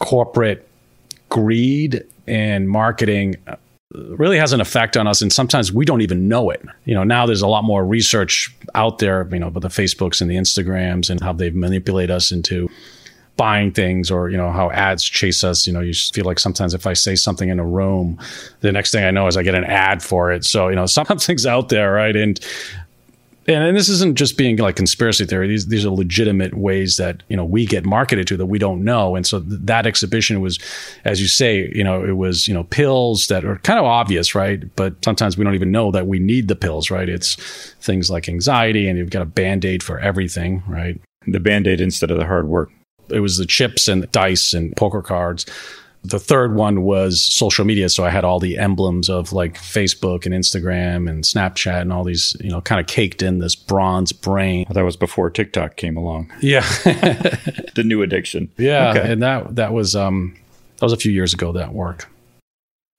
corporate 0.00 0.68
greed 1.28 2.04
and 2.26 2.68
marketing 2.68 3.36
uh, 3.46 3.56
really 3.92 4.38
has 4.38 4.52
an 4.52 4.60
effect 4.60 4.96
on 4.96 5.06
us 5.06 5.22
and 5.22 5.32
sometimes 5.32 5.72
we 5.72 5.84
don't 5.84 6.00
even 6.00 6.28
know 6.28 6.50
it. 6.50 6.64
You 6.84 6.94
know 6.94 7.04
now 7.04 7.26
there's 7.26 7.42
a 7.42 7.48
lot 7.48 7.64
more 7.64 7.84
research 7.84 8.54
out 8.74 8.98
there 8.98 9.28
you 9.30 9.38
know 9.38 9.48
about 9.48 9.60
the 9.60 9.68
facebooks 9.68 10.20
and 10.20 10.30
the 10.30 10.36
instagrams 10.36 11.10
and 11.10 11.20
how 11.20 11.32
they 11.32 11.50
manipulate 11.50 12.10
us 12.10 12.32
into 12.32 12.68
buying 13.36 13.72
things 13.72 14.10
or 14.10 14.30
you 14.30 14.36
know 14.36 14.50
how 14.50 14.70
ads 14.70 15.02
chase 15.04 15.42
us. 15.44 15.66
You 15.66 15.72
know 15.72 15.80
you 15.80 15.92
feel 15.92 16.24
like 16.24 16.38
sometimes 16.38 16.74
if 16.74 16.86
i 16.86 16.92
say 16.92 17.14
something 17.14 17.48
in 17.48 17.58
a 17.58 17.66
room 17.66 18.18
the 18.60 18.72
next 18.72 18.92
thing 18.92 19.04
i 19.04 19.10
know 19.10 19.26
is 19.26 19.36
i 19.36 19.42
get 19.42 19.54
an 19.54 19.64
ad 19.64 20.02
for 20.02 20.32
it. 20.32 20.44
So 20.44 20.68
you 20.68 20.76
know 20.76 20.86
something's 21.00 21.46
out 21.46 21.68
there 21.68 21.92
right? 21.92 22.16
And 22.16 22.40
and, 23.46 23.64
and 23.64 23.76
this 23.76 23.88
isn't 23.88 24.16
just 24.16 24.38
being 24.38 24.56
like 24.56 24.76
conspiracy 24.76 25.24
theory. 25.24 25.48
These 25.48 25.66
these 25.66 25.84
are 25.84 25.90
legitimate 25.90 26.54
ways 26.54 26.96
that 26.96 27.22
you 27.28 27.36
know 27.36 27.44
we 27.44 27.66
get 27.66 27.84
marketed 27.84 28.26
to 28.28 28.36
that 28.36 28.46
we 28.46 28.58
don't 28.58 28.84
know. 28.84 29.16
And 29.16 29.26
so 29.26 29.40
th- 29.40 29.60
that 29.64 29.86
exhibition 29.86 30.40
was, 30.40 30.58
as 31.04 31.20
you 31.20 31.26
say, 31.26 31.70
you 31.74 31.84
know, 31.84 32.04
it 32.04 32.16
was 32.16 32.48
you 32.48 32.54
know 32.54 32.64
pills 32.64 33.26
that 33.28 33.44
are 33.44 33.56
kind 33.58 33.78
of 33.78 33.84
obvious, 33.84 34.34
right? 34.34 34.62
But 34.76 35.04
sometimes 35.04 35.36
we 35.36 35.44
don't 35.44 35.54
even 35.54 35.72
know 35.72 35.90
that 35.90 36.06
we 36.06 36.18
need 36.18 36.48
the 36.48 36.56
pills, 36.56 36.90
right? 36.90 37.08
It's 37.08 37.34
things 37.80 38.10
like 38.10 38.28
anxiety, 38.28 38.88
and 38.88 38.98
you've 38.98 39.10
got 39.10 39.22
a 39.22 39.26
band 39.26 39.64
aid 39.64 39.82
for 39.82 39.98
everything, 39.98 40.62
right? 40.66 41.00
The 41.26 41.40
band 41.40 41.66
aid 41.66 41.80
instead 41.80 42.10
of 42.10 42.18
the 42.18 42.26
hard 42.26 42.48
work. 42.48 42.70
It 43.10 43.20
was 43.20 43.36
the 43.36 43.46
chips 43.46 43.86
and 43.88 44.10
dice 44.12 44.54
and 44.54 44.74
poker 44.76 45.02
cards 45.02 45.44
the 46.04 46.18
third 46.18 46.54
one 46.54 46.82
was 46.82 47.22
social 47.22 47.64
media. 47.64 47.88
So 47.88 48.04
I 48.04 48.10
had 48.10 48.24
all 48.24 48.38
the 48.38 48.58
emblems 48.58 49.08
of 49.08 49.32
like 49.32 49.54
Facebook 49.54 50.26
and 50.26 50.34
Instagram 50.34 51.08
and 51.08 51.24
Snapchat 51.24 51.80
and 51.80 51.92
all 51.92 52.04
these, 52.04 52.36
you 52.40 52.50
know, 52.50 52.60
kind 52.60 52.80
of 52.80 52.86
caked 52.86 53.22
in 53.22 53.38
this 53.38 53.54
bronze 53.54 54.12
brain. 54.12 54.66
That 54.70 54.84
was 54.84 54.96
before 54.96 55.30
TikTok 55.30 55.76
came 55.76 55.96
along. 55.96 56.30
Yeah. 56.40 56.60
the 57.74 57.82
new 57.84 58.02
addiction. 58.02 58.50
Yeah. 58.58 58.90
Okay. 58.90 59.12
And 59.12 59.22
that, 59.22 59.56
that 59.56 59.72
was, 59.72 59.96
um, 59.96 60.36
that 60.76 60.86
was 60.86 60.92
a 60.92 60.98
few 60.98 61.10
years 61.10 61.32
ago 61.32 61.52
that 61.52 61.72
work 61.72 62.08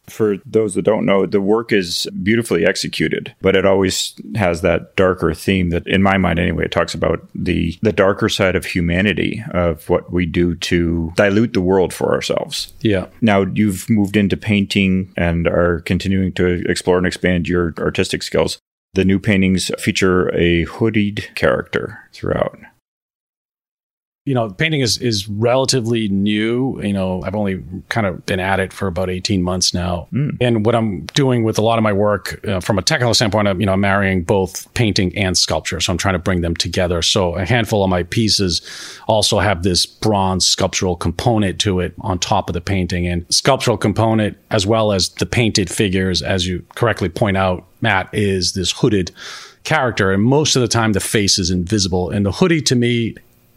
for 0.08 0.38
those 0.46 0.76
that 0.76 0.84
don't 0.84 1.06
know, 1.06 1.26
the 1.26 1.42
work 1.42 1.72
is 1.72 2.08
beautifully 2.24 2.66
executed, 2.66 3.36
but 3.42 3.56
it 3.56 3.66
always 3.66 4.14
has 4.36 4.62
that 4.62 4.96
darker 4.96 5.34
theme 5.34 5.70
that, 5.70 5.88
in 5.88 6.02
my 6.02 6.18
mind 6.18 6.40
anyway, 6.40 6.66
it 6.66 6.72
talks 6.72 6.94
about 6.94 7.28
the, 7.34 7.78
the 7.82 7.92
darker 7.92 8.30
side 8.30 8.56
of 8.56 8.66
humanity, 8.66 9.44
of 9.52 9.90
what 9.90 10.12
we 10.12 10.26
do 10.26 10.56
to 10.56 11.12
dilute 11.16 11.54
the 11.54 11.62
world 11.62 11.94
for 11.94 12.14
ourselves. 12.14 12.74
Yeah. 12.82 13.08
Now, 13.22 13.46
you've 13.54 13.90
moved 13.90 14.18
into 14.18 14.38
painting 14.38 15.12
and 15.18 15.48
are 15.48 15.82
continuing 15.82 16.34
to 16.34 16.64
explore 16.70 16.98
and 16.98 17.08
expand 17.08 17.48
your 17.48 17.74
artistic 17.78 18.24
skills. 18.24 18.60
The 18.94 19.06
new 19.06 19.20
paintings 19.20 19.72
feature 19.78 20.34
a 20.34 20.64
hooded 20.64 21.30
character 21.36 22.00
throughout 22.14 22.58
you 24.26 24.34
know, 24.34 24.50
painting 24.50 24.82
is 24.82 24.98
is 24.98 25.30
relatively 25.30 26.08
new. 26.08 26.82
You 26.82 26.94
know, 26.94 27.22
I've 27.24 27.36
only 27.36 27.64
kind 27.90 28.08
of 28.08 28.26
been 28.26 28.40
at 28.40 28.60
it 28.60 28.74
for 28.74 28.88
about 28.88 29.10
eighteen 29.10 29.44
months 29.44 29.72
now, 29.72 30.08
mm. 30.12 30.36
and 30.42 30.66
what 30.66 30.74
I'm 30.74 31.06
doing 31.14 31.44
with 31.44 31.60
a 31.60 31.62
lot 31.62 31.78
of 31.78 31.84
my 31.84 31.94
work 31.94 32.44
uh, 32.48 32.60
from 32.60 32.80
a 32.80 32.82
technical 32.82 33.14
standpoint, 33.14 33.48
I'm, 33.48 33.60
you 33.60 33.68
know, 33.68 33.74
I'm 33.74 33.82
marrying 33.82 34.24
both 34.24 34.74
painting 34.74 35.16
and 35.16 35.38
sculpture. 35.38 35.80
So 35.80 35.92
I'm 35.92 36.00
trying 36.00 36.16
to 36.16 36.20
bring 36.20 36.42
them 36.42 36.56
together. 36.56 37.04
So 37.04 37.36
a 37.36 37.46
handful 37.46 37.84
of 37.84 37.90
my 37.92 38.02
pieces 38.02 38.62
also 39.08 39.38
have 39.38 39.62
this 39.62 39.86
bronze 39.86 40.48
sculptural 40.48 40.96
component 40.96 41.60
to 41.62 41.80
it 41.80 41.94
on 42.02 42.18
top 42.18 42.50
of 42.50 42.54
the 42.54 42.62
painting, 42.62 43.06
and 43.06 43.26
sculptural 43.30 43.78
component 43.78 44.38
as 44.50 44.66
well 44.66 44.92
as 44.92 45.10
the 45.10 45.28
painted 45.28 45.70
figures, 45.70 46.24
as 46.24 46.48
you 46.48 46.66
correctly 46.74 47.10
point 47.10 47.38
out, 47.38 47.64
Matt, 47.82 48.10
is 48.12 48.54
this 48.54 48.72
hooded 48.72 49.12
character. 49.64 50.12
And 50.12 50.24
most 50.24 50.56
of 50.56 50.62
the 50.62 50.68
time, 50.68 50.94
the 50.94 51.00
face 51.00 51.38
is 51.38 51.52
invisible. 51.52 52.10
And 52.10 52.26
the 52.26 52.32
hoodie 52.32 52.62
to 52.62 52.76
me 52.76 53.16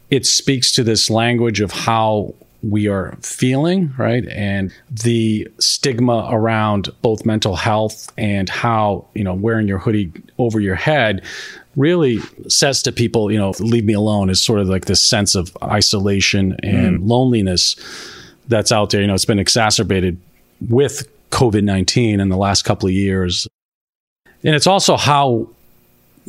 it 0.09 0.25
speaks 0.25 0.71
to 0.73 0.83
this 0.83 1.09
language 1.09 1.61
of 1.61 1.71
how 1.71 2.33
we 2.61 2.87
are 2.87 3.15
feeling, 3.21 3.93
right? 3.97 4.27
And 4.27 4.73
the 4.91 5.47
stigma 5.59 6.27
around 6.29 6.89
both 7.01 7.25
mental 7.25 7.55
health 7.55 8.11
and 8.17 8.49
how, 8.49 9.05
you 9.13 9.23
know, 9.23 9.33
wearing 9.33 9.67
your 9.67 9.77
hoodie 9.77 10.11
over 10.37 10.59
your 10.59 10.75
head 10.75 11.23
really 11.75 12.19
says 12.49 12.81
to 12.83 12.91
people, 12.91 13.31
you 13.31 13.37
know, 13.37 13.53
leave 13.59 13.85
me 13.85 13.93
alone 13.93 14.29
is 14.29 14.41
sort 14.41 14.59
of 14.59 14.67
like 14.67 14.85
this 14.85 15.01
sense 15.01 15.35
of 15.35 15.55
isolation 15.63 16.57
and 16.61 16.99
mm. 16.99 17.07
loneliness 17.07 17.77
that's 18.49 18.71
out 18.71 18.89
there. 18.89 19.01
You 19.01 19.07
know, 19.07 19.13
it's 19.13 19.25
been 19.25 19.39
exacerbated 19.39 20.19
with 20.69 21.07
COVID 21.31 21.63
19 21.63 22.19
in 22.19 22.29
the 22.29 22.37
last 22.37 22.63
couple 22.63 22.87
of 22.87 22.93
years. 22.93 23.47
And 24.43 24.55
it's 24.55 24.67
also 24.67 24.97
how 24.97 25.47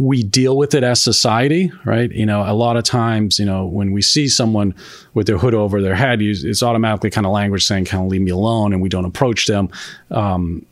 we 0.00 0.22
deal 0.22 0.56
with 0.56 0.74
it 0.74 0.82
as 0.82 1.02
society, 1.02 1.70
right? 1.84 2.10
You 2.10 2.24
know, 2.24 2.42
a 2.42 2.54
lot 2.54 2.78
of 2.78 2.84
times, 2.84 3.38
you 3.38 3.44
know, 3.44 3.66
when 3.66 3.92
we 3.92 4.00
see 4.00 4.28
someone 4.28 4.74
with 5.12 5.26
their 5.26 5.36
hood 5.36 5.54
over 5.54 5.82
their 5.82 5.94
head, 5.94 6.22
it's 6.22 6.62
automatically 6.62 7.10
kind 7.10 7.26
of 7.26 7.32
language 7.32 7.66
saying, 7.66 7.84
kind 7.84 8.04
of 8.04 8.10
leave 8.10 8.22
me 8.22 8.30
alone, 8.30 8.72
and 8.72 8.80
we 8.80 8.88
don't 8.88 9.04
approach 9.04 9.46
them. 9.46 9.68
Um, 10.10 10.64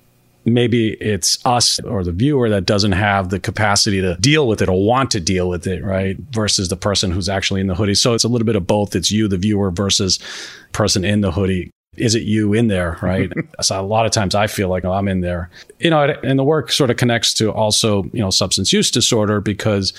maybe 0.46 0.94
it's 0.94 1.44
us 1.44 1.78
or 1.80 2.02
the 2.02 2.12
viewer 2.12 2.48
that 2.48 2.64
doesn't 2.64 2.92
have 2.92 3.28
the 3.28 3.38
capacity 3.38 4.00
to 4.00 4.16
deal 4.16 4.48
with 4.48 4.62
it 4.62 4.68
or 4.70 4.82
want 4.82 5.10
to 5.10 5.20
deal 5.20 5.46
with 5.46 5.66
it, 5.66 5.84
right? 5.84 6.16
Versus 6.30 6.70
the 6.70 6.76
person 6.76 7.10
who's 7.10 7.28
actually 7.28 7.60
in 7.60 7.66
the 7.66 7.74
hoodie. 7.74 7.94
So 7.94 8.14
it's 8.14 8.24
a 8.24 8.28
little 8.28 8.46
bit 8.46 8.56
of 8.56 8.66
both. 8.66 8.96
It's 8.96 9.10
you, 9.10 9.28
the 9.28 9.36
viewer, 9.36 9.70
versus 9.70 10.18
person 10.72 11.04
in 11.04 11.20
the 11.20 11.32
hoodie 11.32 11.70
is 12.00 12.14
it 12.14 12.22
you 12.22 12.54
in 12.54 12.68
there, 12.68 12.98
right? 13.02 13.32
so 13.60 13.80
a 13.80 13.82
lot 13.82 14.06
of 14.06 14.12
times 14.12 14.34
I 14.34 14.46
feel 14.46 14.68
like 14.68 14.84
oh, 14.84 14.92
I'm 14.92 15.08
in 15.08 15.20
there, 15.20 15.50
you 15.78 15.90
know, 15.90 16.02
and 16.22 16.38
the 16.38 16.44
work 16.44 16.72
sort 16.72 16.90
of 16.90 16.96
connects 16.96 17.34
to 17.34 17.52
also, 17.52 18.04
you 18.12 18.20
know, 18.20 18.30
substance 18.30 18.72
use 18.72 18.90
disorder 18.90 19.40
because 19.40 19.92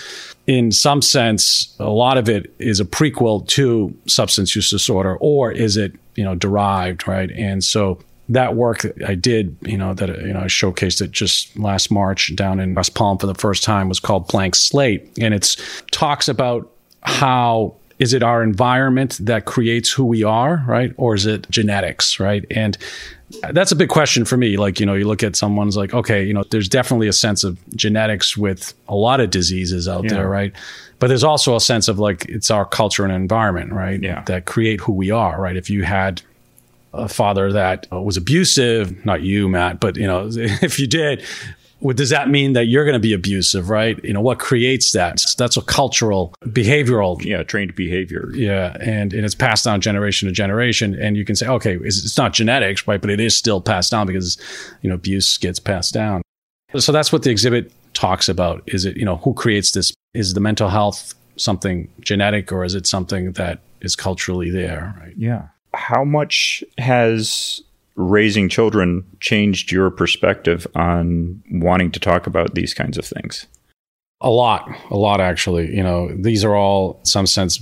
in 0.47 0.71
some 0.71 1.01
sense, 1.01 1.75
a 1.79 1.89
lot 1.89 2.17
of 2.17 2.29
it 2.29 2.53
is 2.59 2.79
a 2.79 2.85
prequel 2.85 3.47
to 3.49 3.95
substance 4.07 4.55
use 4.55 4.69
disorder 4.69 5.15
or 5.17 5.51
is 5.51 5.77
it, 5.77 5.93
you 6.15 6.23
know, 6.23 6.35
derived, 6.35 7.07
right? 7.07 7.31
And 7.31 7.63
so 7.63 7.99
that 8.29 8.55
work 8.55 8.85
I 9.05 9.15
did, 9.15 9.57
you 9.61 9.77
know, 9.77 9.93
that, 9.95 10.09
you 10.21 10.33
know, 10.33 10.41
I 10.41 10.45
showcased 10.45 11.01
it 11.01 11.11
just 11.11 11.57
last 11.57 11.91
March 11.91 12.35
down 12.35 12.59
in 12.59 12.75
West 12.75 12.93
Palm 12.93 13.17
for 13.17 13.27
the 13.27 13.35
first 13.35 13.63
time 13.63 13.89
was 13.89 13.99
called 13.99 14.27
Blank 14.27 14.55
Slate. 14.55 15.09
And 15.19 15.33
it's 15.33 15.57
talks 15.91 16.27
about 16.27 16.71
how 17.01 17.75
is 17.99 18.13
it 18.13 18.23
our 18.23 18.41
environment 18.41 19.17
that 19.21 19.45
creates 19.45 19.91
who 19.91 20.05
we 20.05 20.23
are, 20.23 20.63
right? 20.65 20.93
Or 20.97 21.15
is 21.15 21.25
it 21.25 21.49
genetics, 21.49 22.19
right? 22.19 22.45
And 22.49 22.77
that's 23.51 23.71
a 23.71 23.75
big 23.75 23.89
question 23.89 24.25
for 24.25 24.37
me. 24.37 24.57
Like, 24.57 24.79
you 24.79 24.85
know, 24.85 24.93
you 24.93 25.05
look 25.05 25.21
at 25.21 25.35
someone's 25.35 25.77
like, 25.77 25.93
okay, 25.93 26.23
you 26.23 26.33
know, 26.33 26.43
there's 26.49 26.69
definitely 26.69 27.07
a 27.07 27.13
sense 27.13 27.43
of 27.43 27.59
genetics 27.75 28.35
with 28.37 28.73
a 28.87 28.95
lot 28.95 29.19
of 29.19 29.29
diseases 29.29 29.87
out 29.87 30.05
yeah. 30.05 30.13
there, 30.13 30.29
right? 30.29 30.53
But 30.99 31.07
there's 31.07 31.23
also 31.23 31.55
a 31.55 31.61
sense 31.61 31.87
of 31.87 31.99
like 31.99 32.25
it's 32.25 32.49
our 32.49 32.65
culture 32.65 33.03
and 33.03 33.13
environment, 33.13 33.73
right? 33.73 34.01
Yeah. 34.01 34.23
That 34.23 34.45
create 34.45 34.79
who 34.79 34.93
we 34.93 35.11
are, 35.11 35.39
right? 35.39 35.55
If 35.55 35.69
you 35.69 35.83
had 35.83 36.21
a 36.93 37.07
father 37.07 37.51
that 37.53 37.87
was 37.91 38.17
abusive, 38.17 39.05
not 39.05 39.21
you, 39.21 39.47
Matt, 39.47 39.79
but 39.79 39.95
you 39.95 40.07
know, 40.07 40.27
if 40.31 40.79
you 40.79 40.87
did, 40.87 41.23
well, 41.81 41.95
does 41.95 42.09
that 42.09 42.29
mean 42.29 42.53
that 42.53 42.65
you're 42.65 42.83
going 42.83 42.93
to 42.93 42.99
be 42.99 43.13
abusive, 43.13 43.69
right? 43.69 44.03
You 44.03 44.13
know, 44.13 44.21
what 44.21 44.39
creates 44.39 44.91
that? 44.91 45.23
That's 45.37 45.55
a 45.55 45.61
cultural, 45.61 46.33
behavioral. 46.43 47.23
Yeah, 47.23 47.43
trained 47.43 47.73
behavior. 47.75 48.31
Yeah. 48.33 48.75
And, 48.81 49.13
and 49.13 49.25
it's 49.25 49.35
passed 49.35 49.65
down 49.65 49.79
generation 49.79 50.27
to 50.27 50.33
generation. 50.33 50.99
And 50.99 51.15
you 51.15 51.23
can 51.23 51.35
say, 51.35 51.47
okay, 51.47 51.77
it's 51.81 52.17
not 52.17 52.33
genetics, 52.33 52.87
right? 52.87 52.99
But 52.99 53.09
it 53.09 53.19
is 53.19 53.35
still 53.35 53.61
passed 53.61 53.91
down 53.91 54.07
because, 54.07 54.37
you 54.81 54.89
know, 54.89 54.95
abuse 54.95 55.37
gets 55.37 55.59
passed 55.59 55.93
down. 55.93 56.21
So 56.77 56.91
that's 56.91 57.11
what 57.11 57.23
the 57.23 57.31
exhibit 57.31 57.71
talks 57.93 58.27
about. 58.29 58.61
Is 58.67 58.85
it, 58.85 58.97
you 58.97 59.05
know, 59.05 59.17
who 59.17 59.33
creates 59.33 59.71
this? 59.71 59.93
Is 60.13 60.33
the 60.33 60.41
mental 60.41 60.69
health 60.69 61.13
something 61.37 61.89
genetic 62.01 62.51
or 62.51 62.65
is 62.65 62.75
it 62.75 62.87
something 62.87 63.31
that 63.33 63.59
is 63.81 63.95
culturally 63.95 64.49
there, 64.49 64.93
right? 64.99 65.13
Yeah. 65.15 65.47
How 65.73 66.03
much 66.03 66.63
has 66.77 67.61
raising 67.99 68.47
children 68.47 69.05
changed 69.19 69.71
your 69.71 69.91
perspective 69.91 70.65
on 70.73 71.43
wanting 71.51 71.91
to 71.91 71.99
talk 71.99 72.27
about 72.27 72.55
these 72.55 72.73
kinds 72.73 72.97
of 72.97 73.03
things? 73.03 73.45
A 74.21 74.29
lot, 74.29 74.69
a 74.89 74.95
lot 74.95 75.19
actually. 75.19 75.75
You 75.75 75.83
know, 75.83 76.09
these 76.15 76.45
are 76.45 76.55
all, 76.55 76.97
in 76.99 77.05
some 77.05 77.27
sense, 77.27 77.61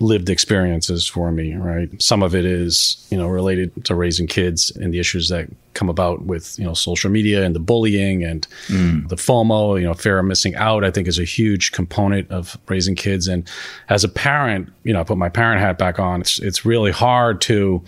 lived 0.00 0.30
experiences 0.30 1.06
for 1.06 1.30
me, 1.30 1.54
right? 1.54 1.90
Some 2.00 2.22
of 2.22 2.34
it 2.34 2.46
is, 2.46 3.06
you 3.10 3.18
know, 3.18 3.28
related 3.28 3.84
to 3.84 3.94
raising 3.94 4.26
kids 4.26 4.70
and 4.76 4.92
the 4.92 4.98
issues 4.98 5.28
that 5.28 5.48
come 5.74 5.90
about 5.90 6.22
with, 6.22 6.58
you 6.58 6.64
know, 6.64 6.74
social 6.74 7.10
media 7.10 7.44
and 7.44 7.54
the 7.54 7.60
bullying 7.60 8.24
and 8.24 8.46
mm. 8.68 9.06
the 9.08 9.16
FOMO, 9.16 9.78
you 9.78 9.86
know, 9.86 9.94
fear 9.94 10.18
of 10.18 10.24
missing 10.24 10.54
out, 10.56 10.84
I 10.84 10.90
think 10.90 11.06
is 11.06 11.18
a 11.18 11.24
huge 11.24 11.72
component 11.72 12.30
of 12.30 12.58
raising 12.68 12.94
kids. 12.94 13.28
And 13.28 13.48
as 13.90 14.04
a 14.04 14.08
parent, 14.08 14.70
you 14.84 14.94
know, 14.94 15.00
I 15.00 15.04
put 15.04 15.18
my 15.18 15.30
parent 15.30 15.60
hat 15.60 15.78
back 15.78 15.98
on. 15.98 16.22
It's, 16.22 16.38
it's 16.38 16.64
really 16.64 16.92
hard 16.92 17.42
to, 17.42 17.82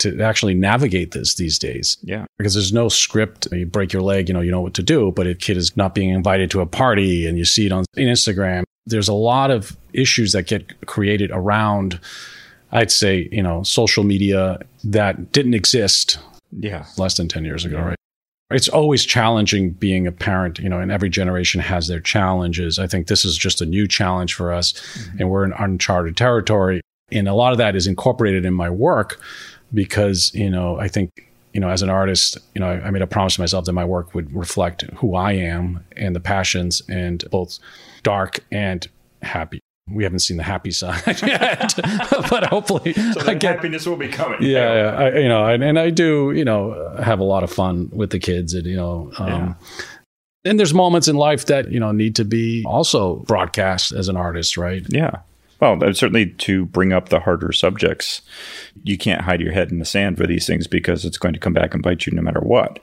to 0.00 0.20
actually 0.20 0.54
navigate 0.54 1.12
this 1.12 1.34
these 1.34 1.58
days. 1.58 1.96
Yeah. 2.02 2.26
Because 2.38 2.54
there's 2.54 2.72
no 2.72 2.88
script. 2.88 3.48
You 3.52 3.66
break 3.66 3.92
your 3.92 4.02
leg, 4.02 4.28
you 4.28 4.34
know, 4.34 4.40
you 4.40 4.50
know 4.50 4.60
what 4.60 4.74
to 4.74 4.82
do. 4.82 5.12
But 5.12 5.26
if 5.26 5.38
kid 5.38 5.56
is 5.56 5.76
not 5.76 5.94
being 5.94 6.10
invited 6.10 6.50
to 6.52 6.60
a 6.60 6.66
party 6.66 7.26
and 7.26 7.38
you 7.38 7.44
see 7.44 7.66
it 7.66 7.72
on 7.72 7.84
Instagram, 7.96 8.64
there's 8.86 9.08
a 9.08 9.14
lot 9.14 9.50
of 9.50 9.76
issues 9.92 10.32
that 10.32 10.46
get 10.46 10.86
created 10.86 11.30
around, 11.32 12.00
I'd 12.72 12.90
say, 12.90 13.28
you 13.30 13.42
know, 13.42 13.62
social 13.62 14.04
media 14.04 14.58
that 14.84 15.32
didn't 15.32 15.54
exist. 15.54 16.18
Yeah. 16.52 16.84
Less 16.96 17.16
than 17.16 17.28
10 17.28 17.44
years 17.44 17.64
ago, 17.64 17.76
yeah. 17.76 17.84
right? 17.84 17.96
It's 18.52 18.68
always 18.68 19.04
challenging 19.04 19.70
being 19.70 20.08
a 20.08 20.12
parent, 20.12 20.58
you 20.58 20.68
know, 20.68 20.80
and 20.80 20.90
every 20.90 21.08
generation 21.08 21.60
has 21.60 21.86
their 21.86 22.00
challenges. 22.00 22.80
I 22.80 22.88
think 22.88 23.06
this 23.06 23.24
is 23.24 23.38
just 23.38 23.62
a 23.62 23.66
new 23.66 23.86
challenge 23.86 24.34
for 24.34 24.52
us, 24.52 24.72
mm-hmm. 24.72 25.18
and 25.20 25.30
we're 25.30 25.44
in 25.44 25.52
uncharted 25.52 26.16
territory. 26.16 26.80
And 27.12 27.28
a 27.28 27.34
lot 27.34 27.52
of 27.52 27.58
that 27.58 27.76
is 27.76 27.86
incorporated 27.86 28.44
in 28.44 28.54
my 28.54 28.70
work 28.70 29.20
because 29.72 30.32
you 30.34 30.50
know 30.50 30.78
I 30.78 30.88
think 30.88 31.28
you 31.52 31.60
know 31.60 31.68
as 31.68 31.82
an 31.82 31.90
artist 31.90 32.38
you 32.54 32.60
know 32.60 32.68
I, 32.68 32.86
I, 32.86 32.90
made 32.90 33.02
a 33.02 33.06
promise 33.06 33.36
to 33.36 33.40
myself 33.40 33.64
that 33.64 33.72
my 33.72 33.84
work 33.84 34.14
would 34.14 34.34
reflect 34.34 34.82
who 34.96 35.14
I 35.14 35.32
am 35.32 35.84
and 35.96 36.14
the 36.14 36.20
passions 36.20 36.82
and 36.88 37.24
both 37.30 37.58
dark 38.02 38.44
and 38.50 38.86
happy. 39.22 39.60
We 39.92 40.04
haven't 40.04 40.20
seen 40.20 40.36
the 40.36 40.44
happy 40.44 40.70
side 40.70 41.02
yet, 41.22 41.74
but 42.30 42.44
hopefully, 42.44 42.92
so 42.92 43.22
I 43.22 43.34
get, 43.34 43.56
happiness 43.56 43.86
will 43.86 43.96
be 43.96 44.08
coming. 44.08 44.40
Yeah, 44.40 44.74
yeah 44.74 44.96
I, 44.96 45.18
you 45.18 45.28
know, 45.28 45.46
and, 45.46 45.64
and, 45.64 45.80
I 45.80 45.90
do, 45.90 46.30
you 46.30 46.44
know, 46.44 46.94
have 47.02 47.18
a 47.18 47.24
lot 47.24 47.42
of 47.42 47.50
fun 47.52 47.90
with 47.92 48.10
the 48.10 48.20
kids, 48.20 48.54
and 48.54 48.66
you 48.66 48.76
know, 48.76 49.10
um, 49.18 49.28
yeah. 49.28 49.54
and 50.44 50.60
there's 50.60 50.72
moments 50.72 51.08
in 51.08 51.16
life 51.16 51.46
that 51.46 51.72
you 51.72 51.80
know 51.80 51.90
need 51.90 52.14
to 52.16 52.24
be 52.24 52.62
also 52.64 53.16
broadcast 53.16 53.90
as 53.90 54.08
an 54.08 54.16
artist, 54.16 54.56
right? 54.56 54.84
Yeah. 54.88 55.22
Well, 55.60 55.78
certainly 55.92 56.26
to 56.26 56.64
bring 56.66 56.92
up 56.92 57.10
the 57.10 57.20
harder 57.20 57.52
subjects, 57.52 58.22
you 58.82 58.96
can't 58.96 59.20
hide 59.20 59.40
your 59.40 59.52
head 59.52 59.70
in 59.70 59.78
the 59.78 59.84
sand 59.84 60.16
for 60.16 60.26
these 60.26 60.46
things 60.46 60.66
because 60.66 61.04
it's 61.04 61.18
going 61.18 61.34
to 61.34 61.40
come 61.40 61.52
back 61.52 61.74
and 61.74 61.82
bite 61.82 62.06
you 62.06 62.12
no 62.12 62.22
matter 62.22 62.40
what. 62.40 62.78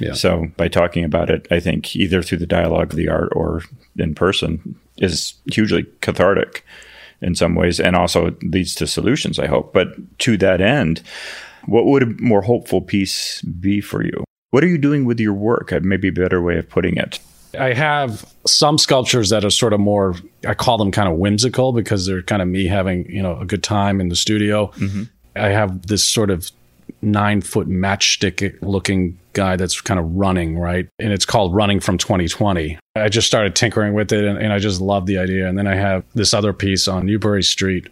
Yeah. 0.00 0.12
So 0.12 0.48
by 0.56 0.68
talking 0.68 1.04
about 1.04 1.30
it, 1.30 1.46
I 1.50 1.60
think 1.60 1.94
either 1.94 2.22
through 2.22 2.38
the 2.38 2.46
dialogue 2.46 2.92
of 2.92 2.96
the 2.96 3.08
art 3.08 3.32
or 3.34 3.62
in 3.96 4.14
person 4.14 4.78
is 4.98 5.34
hugely 5.52 5.84
cathartic 6.00 6.64
in 7.20 7.34
some 7.34 7.54
ways 7.54 7.78
and 7.78 7.94
also 7.94 8.36
leads 8.42 8.74
to 8.76 8.86
solutions, 8.86 9.38
I 9.38 9.46
hope. 9.46 9.72
But 9.72 10.18
to 10.20 10.36
that 10.38 10.60
end, 10.60 11.02
what 11.66 11.86
would 11.86 12.02
a 12.02 12.14
more 12.20 12.42
hopeful 12.42 12.80
piece 12.80 13.40
be 13.42 13.80
for 13.80 14.04
you? 14.04 14.24
What 14.50 14.64
are 14.64 14.68
you 14.68 14.78
doing 14.78 15.04
with 15.04 15.20
your 15.20 15.34
work? 15.34 15.72
Maybe 15.82 16.08
a 16.08 16.12
better 16.12 16.42
way 16.42 16.58
of 16.58 16.68
putting 16.68 16.96
it. 16.96 17.18
I 17.58 17.72
have 17.72 18.24
some 18.46 18.78
sculptures 18.78 19.30
that 19.30 19.44
are 19.44 19.50
sort 19.50 19.72
of 19.72 19.80
more, 19.80 20.14
I 20.46 20.54
call 20.54 20.78
them 20.78 20.90
kind 20.90 21.08
of 21.08 21.16
whimsical 21.16 21.72
because 21.72 22.06
they're 22.06 22.22
kind 22.22 22.42
of 22.42 22.48
me 22.48 22.66
having, 22.66 23.10
you 23.10 23.22
know, 23.22 23.38
a 23.38 23.44
good 23.44 23.62
time 23.62 24.00
in 24.00 24.08
the 24.08 24.16
studio. 24.16 24.68
Mm-hmm. 24.76 25.04
I 25.36 25.48
have 25.48 25.86
this 25.86 26.04
sort 26.04 26.30
of 26.30 26.50
nine 27.02 27.40
foot 27.40 27.68
matchstick 27.68 28.58
looking 28.62 29.18
guy 29.32 29.56
that's 29.56 29.80
kind 29.80 30.00
of 30.00 30.10
running, 30.16 30.58
right? 30.58 30.88
And 30.98 31.12
it's 31.12 31.26
called 31.26 31.54
Running 31.54 31.80
from 31.80 31.98
2020. 31.98 32.78
I 32.96 33.08
just 33.08 33.26
started 33.26 33.54
tinkering 33.54 33.94
with 33.94 34.12
it 34.12 34.24
and, 34.24 34.38
and 34.38 34.52
I 34.52 34.58
just 34.58 34.80
love 34.80 35.06
the 35.06 35.18
idea. 35.18 35.48
And 35.48 35.58
then 35.58 35.66
I 35.66 35.74
have 35.74 36.04
this 36.14 36.32
other 36.32 36.52
piece 36.52 36.88
on 36.88 37.06
Newbury 37.06 37.42
Street. 37.42 37.88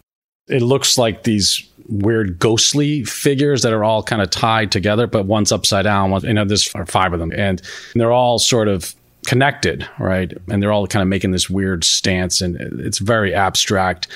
It 0.49 0.63
looks 0.63 0.99
like 0.99 1.23
these 1.23 1.67
weird 1.89 2.39
ghostly 2.39 3.05
figures 3.05 3.63
that 3.63 3.73
are 3.73 3.85
all 3.85 4.03
kind 4.03 4.23
of 4.23 4.31
tied 4.31 4.73
together, 4.73 5.07
but 5.07 5.27
one's 5.27 5.53
upside 5.53 5.85
down. 5.85 6.11
One, 6.11 6.23
you 6.23 6.35
know, 6.35 6.45
there's 6.45 6.67
five 6.87 7.13
of 7.13 7.19
them, 7.19 7.33
and 7.35 7.63
they're 7.95 8.13
all 8.13 8.39
sort 8.39 8.69
of 8.69 8.95
connected, 9.27 9.89
right? 9.99 10.33
And 10.49 10.63
they're 10.63 10.73
all 10.73 10.87
kind 10.87 11.03
of 11.03 11.09
making 11.09 11.33
this 11.33 11.49
weird 11.51 11.85
stance, 11.85 12.41
and 12.41 12.57
it's 12.81 12.99
very 12.99 13.35
abstract. 13.35 14.09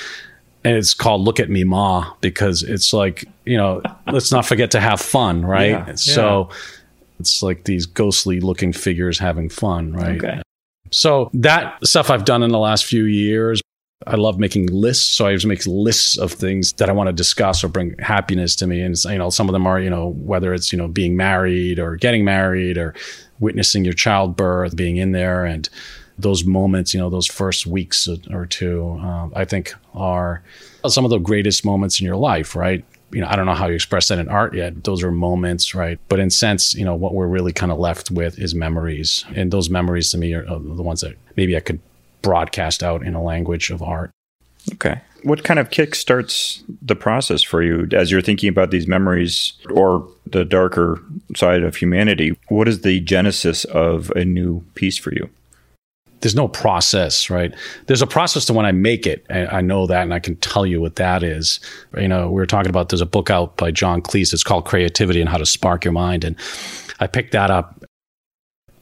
And 0.65 0.77
it's 0.77 0.95
called 0.95 1.23
"Look 1.23 1.41
at 1.41 1.49
Me, 1.49 1.65
Ma" 1.65 2.13
because 2.21 2.63
it's 2.63 2.93
like 2.93 3.25
you 3.45 3.57
know, 3.57 3.83
let's 4.11 4.33
not 4.33 4.45
forget 4.45 4.71
to 4.73 4.81
have 4.81 5.01
fun, 5.01 5.45
right? 5.45 5.71
Yeah, 5.71 5.95
so 5.95 6.49
yeah. 6.51 6.57
it's 7.21 7.43
like 7.43 7.65
these 7.65 7.87
ghostly 7.87 8.41
looking 8.41 8.73
figures 8.73 9.19
having 9.19 9.49
fun, 9.49 9.93
right? 9.93 10.23
Okay. 10.23 10.43
So 10.91 11.31
that 11.35 11.87
stuff 11.87 12.11
I've 12.11 12.25
done 12.25 12.43
in 12.43 12.51
the 12.51 12.59
last 12.59 12.85
few 12.85 13.05
years. 13.05 13.61
I 14.07 14.15
love 14.15 14.39
making 14.39 14.67
lists, 14.67 15.07
so 15.07 15.27
I 15.27 15.35
just 15.35 15.47
make 15.47 15.67
lists 15.67 16.17
of 16.19 16.33
things 16.33 16.73
that 16.75 16.89
I 16.89 16.93
want 16.93 17.09
to 17.09 17.13
discuss 17.13 17.65
or 17.65 17.69
bring 17.69 17.97
happiness 17.99 18.55
to 18.57 18.67
me. 18.67 18.81
And 18.81 18.97
you 19.05 19.19
know, 19.19 19.31
some 19.31 19.49
of 19.49 19.53
them 19.53 19.67
are 19.67 19.81
you 19.81 19.91
know 19.91 20.11
whether 20.11 20.55
it's 20.55 20.73
you 20.73 20.79
know 20.79 20.87
being 20.87 21.17
married 21.17 21.79
or 21.81 21.97
getting 21.97 22.25
married 22.25 22.79
or 22.79 22.95
witnessing 23.41 23.85
your 23.85 23.95
childbirth, 23.95 24.77
being 24.77 24.99
in 24.99 25.13
there, 25.13 25.45
and 25.45 25.69
those 26.17 26.45
moments, 26.45 26.95
you 26.95 27.01
know, 27.01 27.11
those 27.11 27.27
first 27.27 27.67
weeks 27.67 28.09
or 28.31 28.47
two, 28.47 29.01
uh, 29.03 29.29
I 29.35 29.45
think 29.45 29.75
are 29.95 30.43
some 30.87 31.05
of 31.05 31.11
the 31.11 31.19
greatest 31.19 31.65
moments 31.65 32.01
in 32.01 32.07
your 32.07 32.17
life, 32.17 32.57
right? 32.57 32.85
You 33.11 33.21
know, 33.21 33.29
I 33.29 33.37
don't 33.37 33.47
know 33.47 33.55
how 33.55 33.69
you 33.69 33.75
express 33.75 34.09
that 34.09 34.19
in 34.19 34.29
art 34.29 34.55
yet. 34.55 34.85
Those 34.85 35.03
are 35.03 35.11
moments, 35.11 35.75
right? 35.75 35.99
But 36.09 36.19
in 36.19 36.31
sense, 36.31 36.75
you 36.75 36.85
know, 36.85 36.95
what 36.95 37.15
we're 37.15 37.27
really 37.27 37.53
kind 37.53 37.73
of 37.73 37.79
left 37.79 38.11
with 38.11 38.39
is 38.39 38.55
memories, 38.55 39.25
and 39.35 39.51
those 39.51 39.71
memories 39.71 40.11
to 40.13 40.19
me 40.19 40.35
are 40.35 40.45
the 40.45 40.83
ones 40.83 41.01
that 41.01 41.17
maybe 41.37 41.57
I 41.57 41.61
could 41.61 41.81
broadcast 42.23 42.83
out 42.83 43.03
in 43.03 43.15
a 43.15 43.23
language 43.23 43.71
of 43.71 43.83
art. 43.83 44.11
Okay. 44.75 45.01
What 45.23 45.45
kind 45.45 45.59
of 45.59 45.71
kick 45.71 45.95
starts 45.95 46.63
the 46.81 46.95
process 46.95 47.43
for 47.43 47.63
you 47.63 47.89
as 47.93 48.11
you're 48.11 48.23
thinking 48.23 48.49
about 48.49 48.71
these 48.71 48.87
memories 48.87 49.55
or 49.71 50.07
the 50.27 50.45
darker 50.45 51.03
side 51.35 51.63
of 51.63 51.77
humanity? 51.77 52.39
What 52.49 52.69
is 52.69 52.83
the 52.83 53.01
genesis 53.01 53.65
of 53.65 54.11
a 54.11 54.25
new 54.25 54.65
piece 54.75 54.99
for 54.99 55.13
you? 55.13 55.29
there's 56.21 56.35
no 56.35 56.49
process, 56.49 57.31
right? 57.31 57.55
There's 57.87 58.03
a 58.03 58.07
process 58.07 58.45
to 58.47 58.53
when 58.53 58.67
I 58.67 58.73
make 58.73 59.07
it. 59.07 59.25
I 59.31 59.61
know 59.61 59.87
that, 59.87 60.03
and 60.03 60.13
I 60.13 60.19
can 60.19 60.37
tell 60.37 60.67
you 60.67 60.81
what 60.81 60.97
that 60.97 61.23
is. 61.23 61.61
You 61.97 62.09
know, 62.09 62.29
we 62.29 62.35
were 62.35 62.47
talking 62.47 62.71
about 62.71 62.89
there's 62.89 63.01
a 63.01 63.07
book 63.07 63.31
out 63.31 63.57
by 63.57 63.71
John 63.71 64.03
Cleese. 64.03 64.33
It's 64.33 64.43
called 64.43 64.65
Creativity 64.65 65.21
and 65.21 65.29
How 65.29 65.39
to 65.39 65.47
Spark 65.47 65.85
Your 65.85 65.93
Mind, 65.93 66.25
and 66.25 66.37
I 67.01 67.07
picked 67.07 67.33
that 67.33 67.51
up. 67.51 67.85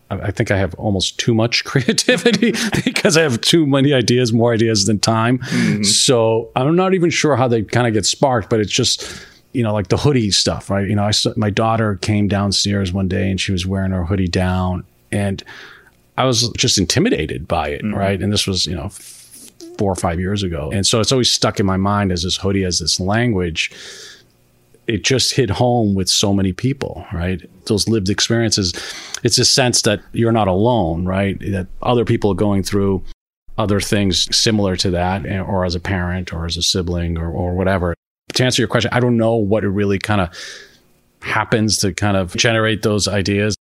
I 0.09 0.31
think 0.31 0.51
I 0.51 0.59
have 0.59 0.75
almost 0.75 1.19
too 1.19 1.35
much 1.35 1.65
creativity 1.71 2.53
because 2.85 3.17
I 3.17 3.23
have 3.23 3.41
too 3.41 3.67
many 3.67 3.93
ideas, 3.93 4.33
more 4.33 4.53
ideas 4.53 4.87
than 4.87 4.99
time. 4.99 5.39
Mm-hmm. 5.39 5.83
So 5.83 6.51
I'm 6.55 6.77
not 6.77 6.95
even 6.95 7.11
sure 7.11 7.37
how 7.37 7.49
they 7.49 7.63
kind 7.63 7.87
of 7.87 7.93
get 7.93 8.07
sparked, 8.07 8.51
but 8.51 8.61
it's 8.61 8.73
just 8.73 9.27
you 9.53 9.63
know, 9.63 9.73
like 9.73 9.89
the 9.89 9.97
hoodie 9.97 10.31
stuff, 10.31 10.69
right? 10.69 10.87
You 10.87 10.95
know, 10.95 11.05
I 11.05 11.13
saw, 11.13 11.33
my 11.35 11.49
daughter 11.49 11.97
came 11.97 12.29
downstairs 12.29 12.93
one 12.93 13.09
day 13.09 13.31
and 13.31 13.41
she 13.41 13.53
was 13.53 13.67
wearing 13.67 13.91
her 13.91 14.05
hoodie 14.05 14.29
down, 14.29 14.85
and 15.11 15.43
I 16.19 16.27
was 16.27 16.51
just 16.51 16.77
intimidated 16.77 17.49
by 17.49 17.69
it, 17.69 17.83
mm-hmm. 17.83 17.95
right? 17.95 18.21
And 18.21 18.31
this 18.31 18.47
was, 18.47 18.67
you 18.67 18.75
know, 18.75 18.91
four 19.79 19.91
or 19.91 19.95
five 19.95 20.21
years 20.21 20.43
ago. 20.43 20.71
And 20.73 20.87
so 20.87 21.01
it's 21.01 21.11
always 21.11 21.31
stuck 21.31 21.59
in 21.59 21.65
my 21.65 21.79
mind 21.79 22.13
as 22.13 22.23
this 22.23 22.37
hoodie 22.37 22.65
as 22.65 22.81
this 22.81 23.01
language. 23.01 23.71
It 24.87 25.05
just 25.05 25.35
hit 25.35 25.51
home 25.51 25.95
with 25.95 26.09
so 26.09 26.33
many 26.33 26.53
people, 26.53 27.05
right? 27.13 27.43
Those 27.67 27.89
lived 27.89 28.09
experiences. 28.09 28.73
It's 29.25 29.39
a 29.39 29.45
sense 29.45 29.83
that 29.83 30.01
you're 30.13 30.33
not 30.33 30.49
alone, 30.49 31.05
right? 31.05 31.39
That 31.41 31.67
other 31.83 32.05
people 32.05 32.31
are 32.33 32.37
going 32.37 32.63
through 32.63 33.03
other 33.59 33.81
things 33.81 34.29
similar 34.37 34.77
to 34.77 34.91
that, 34.91 35.27
eh, 35.27 35.41
or 35.41 35.65
as 35.65 35.75
a 35.75 35.81
parent, 35.81 36.33
or 36.33 36.47
as 36.47 36.57
a 36.57 36.63
sibling, 36.63 37.19
or, 37.19 37.31
or 37.31 37.55
whatever. 37.55 37.95
To 38.35 38.45
answer 38.45 38.61
your 38.61 38.69
question, 38.69 38.91
I 38.93 39.01
don't 39.01 39.17
know 39.17 39.35
what 39.35 39.65
it 39.65 39.71
really 39.71 39.99
kind 39.99 40.21
of 40.21 40.31
happens 41.23 41.79
to 41.79 41.93
kind 41.93 42.17
of 42.17 42.37
generate 42.37 42.83
those 42.83 43.09
ideas. 43.09 43.57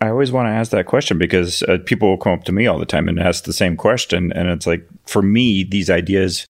I 0.00 0.08
always 0.08 0.32
want 0.32 0.46
to 0.46 0.50
ask 0.50 0.70
that 0.72 0.86
question 0.86 1.18
because 1.18 1.62
uh, 1.62 1.78
people 1.84 2.08
will 2.08 2.18
come 2.18 2.32
up 2.32 2.44
to 2.44 2.52
me 2.52 2.66
all 2.66 2.78
the 2.78 2.86
time 2.86 3.08
and 3.08 3.18
ask 3.18 3.44
the 3.44 3.52
same 3.52 3.76
question. 3.76 4.32
And 4.32 4.48
it's 4.48 4.66
like, 4.66 4.86
for 5.06 5.22
me, 5.22 5.64
these 5.64 5.88
ideas, 5.88 6.46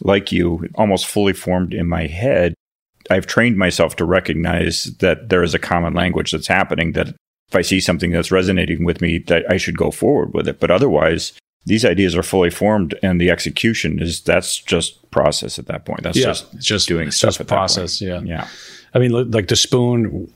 like 0.00 0.32
you, 0.32 0.68
almost 0.76 1.06
fully 1.06 1.32
formed 1.32 1.74
in 1.74 1.88
my 1.88 2.06
head. 2.06 2.54
I've 3.10 3.26
trained 3.26 3.56
myself 3.56 3.96
to 3.96 4.04
recognize 4.04 4.84
that 4.98 5.28
there 5.28 5.42
is 5.42 5.54
a 5.54 5.58
common 5.58 5.94
language 5.94 6.32
that's 6.32 6.46
happening, 6.46 6.92
that 6.92 7.08
if 7.08 7.54
I 7.54 7.62
see 7.62 7.80
something 7.80 8.10
that's 8.10 8.30
resonating 8.30 8.84
with 8.84 9.00
me, 9.00 9.18
that 9.26 9.44
I 9.50 9.56
should 9.56 9.76
go 9.76 9.90
forward 9.90 10.32
with 10.34 10.48
it. 10.48 10.60
But 10.60 10.70
otherwise, 10.70 11.32
these 11.66 11.84
ideas 11.84 12.14
are 12.14 12.22
fully 12.22 12.50
formed 12.50 12.94
and 13.02 13.20
the 13.20 13.30
execution 13.30 14.00
is 14.00 14.20
that's 14.20 14.58
just 14.58 15.10
process 15.10 15.58
at 15.58 15.66
that 15.66 15.84
point. 15.84 16.02
That's 16.02 16.16
yeah, 16.16 16.26
just, 16.26 16.58
just 16.58 16.88
doing 16.88 17.10
stuff 17.10 17.38
just 17.38 17.48
process. 17.48 18.00
Yeah. 18.00 18.20
Yeah. 18.20 18.48
I 18.94 18.98
mean, 18.98 19.30
like 19.30 19.48
the 19.48 19.56
spoon 19.56 20.30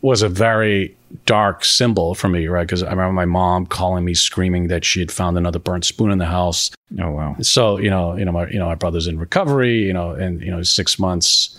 was 0.00 0.22
a 0.22 0.28
very 0.28 0.96
dark 1.26 1.64
symbol 1.64 2.14
for 2.14 2.28
me, 2.28 2.46
right? 2.46 2.66
Because 2.66 2.82
I 2.82 2.90
remember 2.90 3.12
my 3.12 3.24
mom 3.24 3.66
calling 3.66 4.04
me, 4.04 4.14
screaming 4.14 4.68
that 4.68 4.84
she 4.84 5.00
had 5.00 5.10
found 5.10 5.36
another 5.36 5.58
burnt 5.58 5.84
spoon 5.84 6.10
in 6.10 6.18
the 6.18 6.26
house. 6.26 6.70
Oh 7.00 7.10
wow! 7.10 7.36
So 7.42 7.78
you 7.78 7.90
know, 7.90 8.16
you 8.16 8.24
know, 8.24 8.32
my 8.32 8.48
you 8.48 8.58
know, 8.58 8.66
my 8.66 8.74
brother's 8.74 9.06
in 9.06 9.18
recovery, 9.18 9.84
you 9.84 9.92
know, 9.92 10.12
and 10.12 10.40
you 10.40 10.50
know, 10.50 10.62
six 10.62 10.98
months 10.98 11.58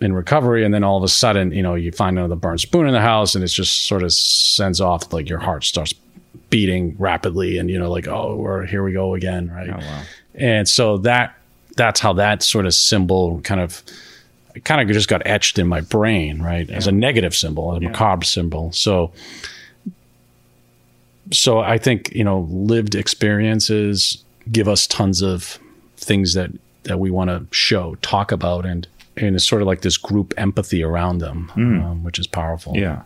in 0.00 0.12
recovery, 0.12 0.64
and 0.64 0.72
then 0.72 0.84
all 0.84 0.96
of 0.96 1.02
a 1.02 1.08
sudden, 1.08 1.52
you 1.52 1.62
know, 1.62 1.74
you 1.74 1.90
find 1.92 2.18
another 2.18 2.36
burnt 2.36 2.60
spoon 2.60 2.86
in 2.86 2.92
the 2.92 3.00
house, 3.00 3.34
and 3.34 3.42
it 3.42 3.48
just 3.48 3.86
sort 3.86 4.02
of 4.02 4.12
sends 4.12 4.80
off 4.80 5.12
like 5.12 5.28
your 5.28 5.38
heart 5.38 5.64
starts 5.64 5.92
beating 6.50 6.94
rapidly, 6.98 7.58
and 7.58 7.70
you 7.70 7.78
know, 7.78 7.90
like 7.90 8.06
oh, 8.06 8.36
we're 8.36 8.64
here 8.66 8.82
we 8.82 8.92
go 8.92 9.14
again, 9.14 9.50
right? 9.50 9.70
Oh 9.70 9.78
wow! 9.78 10.02
And 10.34 10.68
so 10.68 10.98
that 10.98 11.36
that's 11.76 12.00
how 12.00 12.12
that 12.14 12.42
sort 12.42 12.66
of 12.66 12.74
symbol 12.74 13.40
kind 13.40 13.60
of 13.60 13.82
kind 14.64 14.80
of 14.80 14.94
just 14.94 15.08
got 15.08 15.22
etched 15.26 15.58
in 15.58 15.66
my 15.66 15.80
brain, 15.80 16.42
right, 16.42 16.68
yeah. 16.68 16.76
as 16.76 16.86
a 16.86 16.92
negative 16.92 17.34
symbol, 17.34 17.72
as 17.72 17.78
a 17.78 17.82
yeah. 17.82 17.88
macabre 17.88 18.24
symbol. 18.24 18.72
So, 18.72 19.12
so 21.32 21.60
I 21.60 21.78
think 21.78 22.12
you 22.14 22.24
know, 22.24 22.46
lived 22.50 22.94
experiences 22.94 24.22
give 24.50 24.68
us 24.68 24.86
tons 24.86 25.22
of 25.22 25.58
things 25.96 26.34
that 26.34 26.50
that 26.84 26.98
we 26.98 27.10
want 27.10 27.30
to 27.30 27.46
show, 27.50 27.96
talk 27.96 28.32
about, 28.32 28.64
and 28.64 28.86
and 29.18 29.36
it's 29.36 29.46
sort 29.46 29.62
of 29.62 29.68
like 29.68 29.82
this 29.82 29.96
group 29.96 30.34
empathy 30.36 30.82
around 30.82 31.18
them, 31.18 31.50
mm. 31.54 31.82
um, 31.84 32.04
which 32.04 32.18
is 32.18 32.26
powerful. 32.26 32.76
Yeah. 32.76 33.02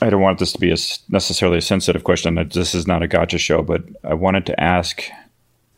I 0.00 0.10
don't 0.10 0.20
want 0.20 0.38
this 0.38 0.52
to 0.52 0.60
be 0.60 0.70
a, 0.70 0.76
necessarily 1.08 1.58
a 1.58 1.62
sensitive 1.62 2.04
question. 2.04 2.34
This 2.52 2.74
is 2.74 2.86
not 2.86 3.02
a 3.02 3.08
gotcha 3.08 3.38
show, 3.38 3.62
but 3.62 3.82
I 4.04 4.14
wanted 4.14 4.46
to 4.46 4.60
ask 4.60 5.02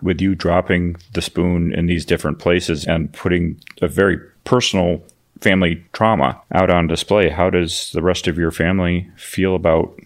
with 0.03 0.21
you 0.21 0.35
dropping 0.35 0.97
the 1.15 1.23
spoon 1.23 1.75
in 1.75 1.87
these 1.87 2.05
different 2.05 2.39
places 2.39 2.87
and 2.87 3.13
putting 3.13 3.61
a 3.83 3.89
very 3.89 4.19
personal 4.45 5.03
family 5.41 5.83
trauma 5.93 6.41
out 6.53 6.71
on 6.71 6.87
display. 6.87 7.29
How 7.29 7.51
does 7.51 7.91
the 7.93 8.03
rest 8.03 8.27
of 8.27 8.37
your 8.37 8.51
family 8.51 9.11
feel 9.17 9.55
about 9.55 9.99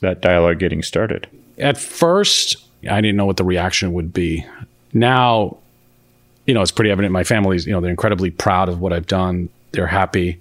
that 0.00 0.20
dialogue 0.20 0.58
getting 0.58 0.82
started? 0.82 1.28
At 1.58 1.78
first, 1.78 2.56
I 2.90 3.00
didn't 3.00 3.16
know 3.16 3.26
what 3.26 3.36
the 3.36 3.44
reaction 3.44 3.92
would 3.92 4.12
be. 4.12 4.46
Now, 4.92 5.58
you 6.46 6.54
know, 6.54 6.62
it's 6.62 6.70
pretty 6.70 6.90
evident 6.90 7.12
my 7.12 7.24
family's, 7.24 7.66
you 7.66 7.72
know, 7.72 7.80
they're 7.80 7.90
incredibly 7.90 8.30
proud 8.30 8.68
of 8.68 8.80
what 8.80 8.92
I've 8.92 9.06
done. 9.06 9.48
They're 9.72 9.86
happy. 9.86 10.40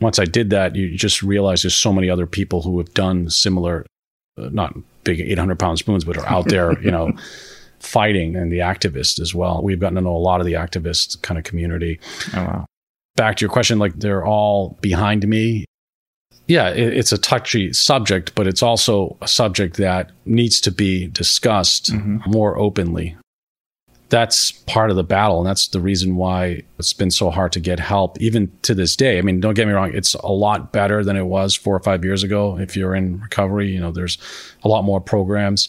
Once 0.00 0.18
I 0.18 0.24
did 0.24 0.50
that, 0.50 0.74
you 0.74 0.96
just 0.96 1.22
realize 1.22 1.62
there's 1.62 1.74
so 1.74 1.92
many 1.92 2.10
other 2.10 2.26
people 2.26 2.62
who 2.62 2.78
have 2.78 2.92
done 2.94 3.30
similar, 3.30 3.86
uh, 4.38 4.48
not 4.52 4.74
big 5.04 5.20
800 5.20 5.58
pound 5.58 5.78
spoons, 5.78 6.04
but 6.04 6.16
are 6.16 6.26
out 6.26 6.48
there, 6.48 6.78
you 6.80 6.90
know, 6.90 7.12
fighting 7.78 8.34
and 8.34 8.50
the 8.50 8.58
activists 8.58 9.20
as 9.20 9.34
well. 9.34 9.62
We've 9.62 9.78
gotten 9.78 9.96
to 9.96 10.00
know 10.00 10.16
a 10.16 10.18
lot 10.18 10.40
of 10.40 10.46
the 10.46 10.54
activist 10.54 11.20
kind 11.22 11.38
of 11.38 11.44
community. 11.44 12.00
Oh, 12.34 12.44
wow. 12.44 12.66
Back 13.16 13.36
to 13.36 13.42
your 13.42 13.50
question, 13.50 13.78
like 13.78 13.94
they're 13.94 14.24
all 14.24 14.76
behind 14.80 15.28
me. 15.28 15.66
Yeah, 16.46 16.70
it, 16.70 16.94
it's 16.94 17.12
a 17.12 17.18
touchy 17.18 17.72
subject, 17.72 18.34
but 18.34 18.46
it's 18.46 18.62
also 18.62 19.16
a 19.22 19.28
subject 19.28 19.76
that 19.76 20.10
needs 20.24 20.60
to 20.62 20.72
be 20.72 21.06
discussed 21.06 21.92
mm-hmm. 21.92 22.18
more 22.26 22.58
openly. 22.58 23.16
That's 24.14 24.52
part 24.52 24.90
of 24.90 24.96
the 24.96 25.02
battle. 25.02 25.38
And 25.38 25.46
that's 25.48 25.66
the 25.66 25.80
reason 25.80 26.14
why 26.14 26.62
it's 26.78 26.92
been 26.92 27.10
so 27.10 27.30
hard 27.30 27.50
to 27.52 27.60
get 27.60 27.80
help, 27.80 28.20
even 28.20 28.52
to 28.62 28.72
this 28.72 28.94
day. 28.94 29.18
I 29.18 29.22
mean, 29.22 29.40
don't 29.40 29.54
get 29.54 29.66
me 29.66 29.72
wrong, 29.72 29.90
it's 29.92 30.14
a 30.14 30.30
lot 30.30 30.72
better 30.72 31.02
than 31.02 31.16
it 31.16 31.26
was 31.26 31.56
four 31.56 31.74
or 31.74 31.80
five 31.80 32.04
years 32.04 32.22
ago. 32.22 32.56
If 32.56 32.76
you're 32.76 32.94
in 32.94 33.20
recovery, 33.20 33.72
you 33.72 33.80
know, 33.80 33.90
there's 33.90 34.16
a 34.62 34.68
lot 34.68 34.84
more 34.84 35.00
programs 35.00 35.68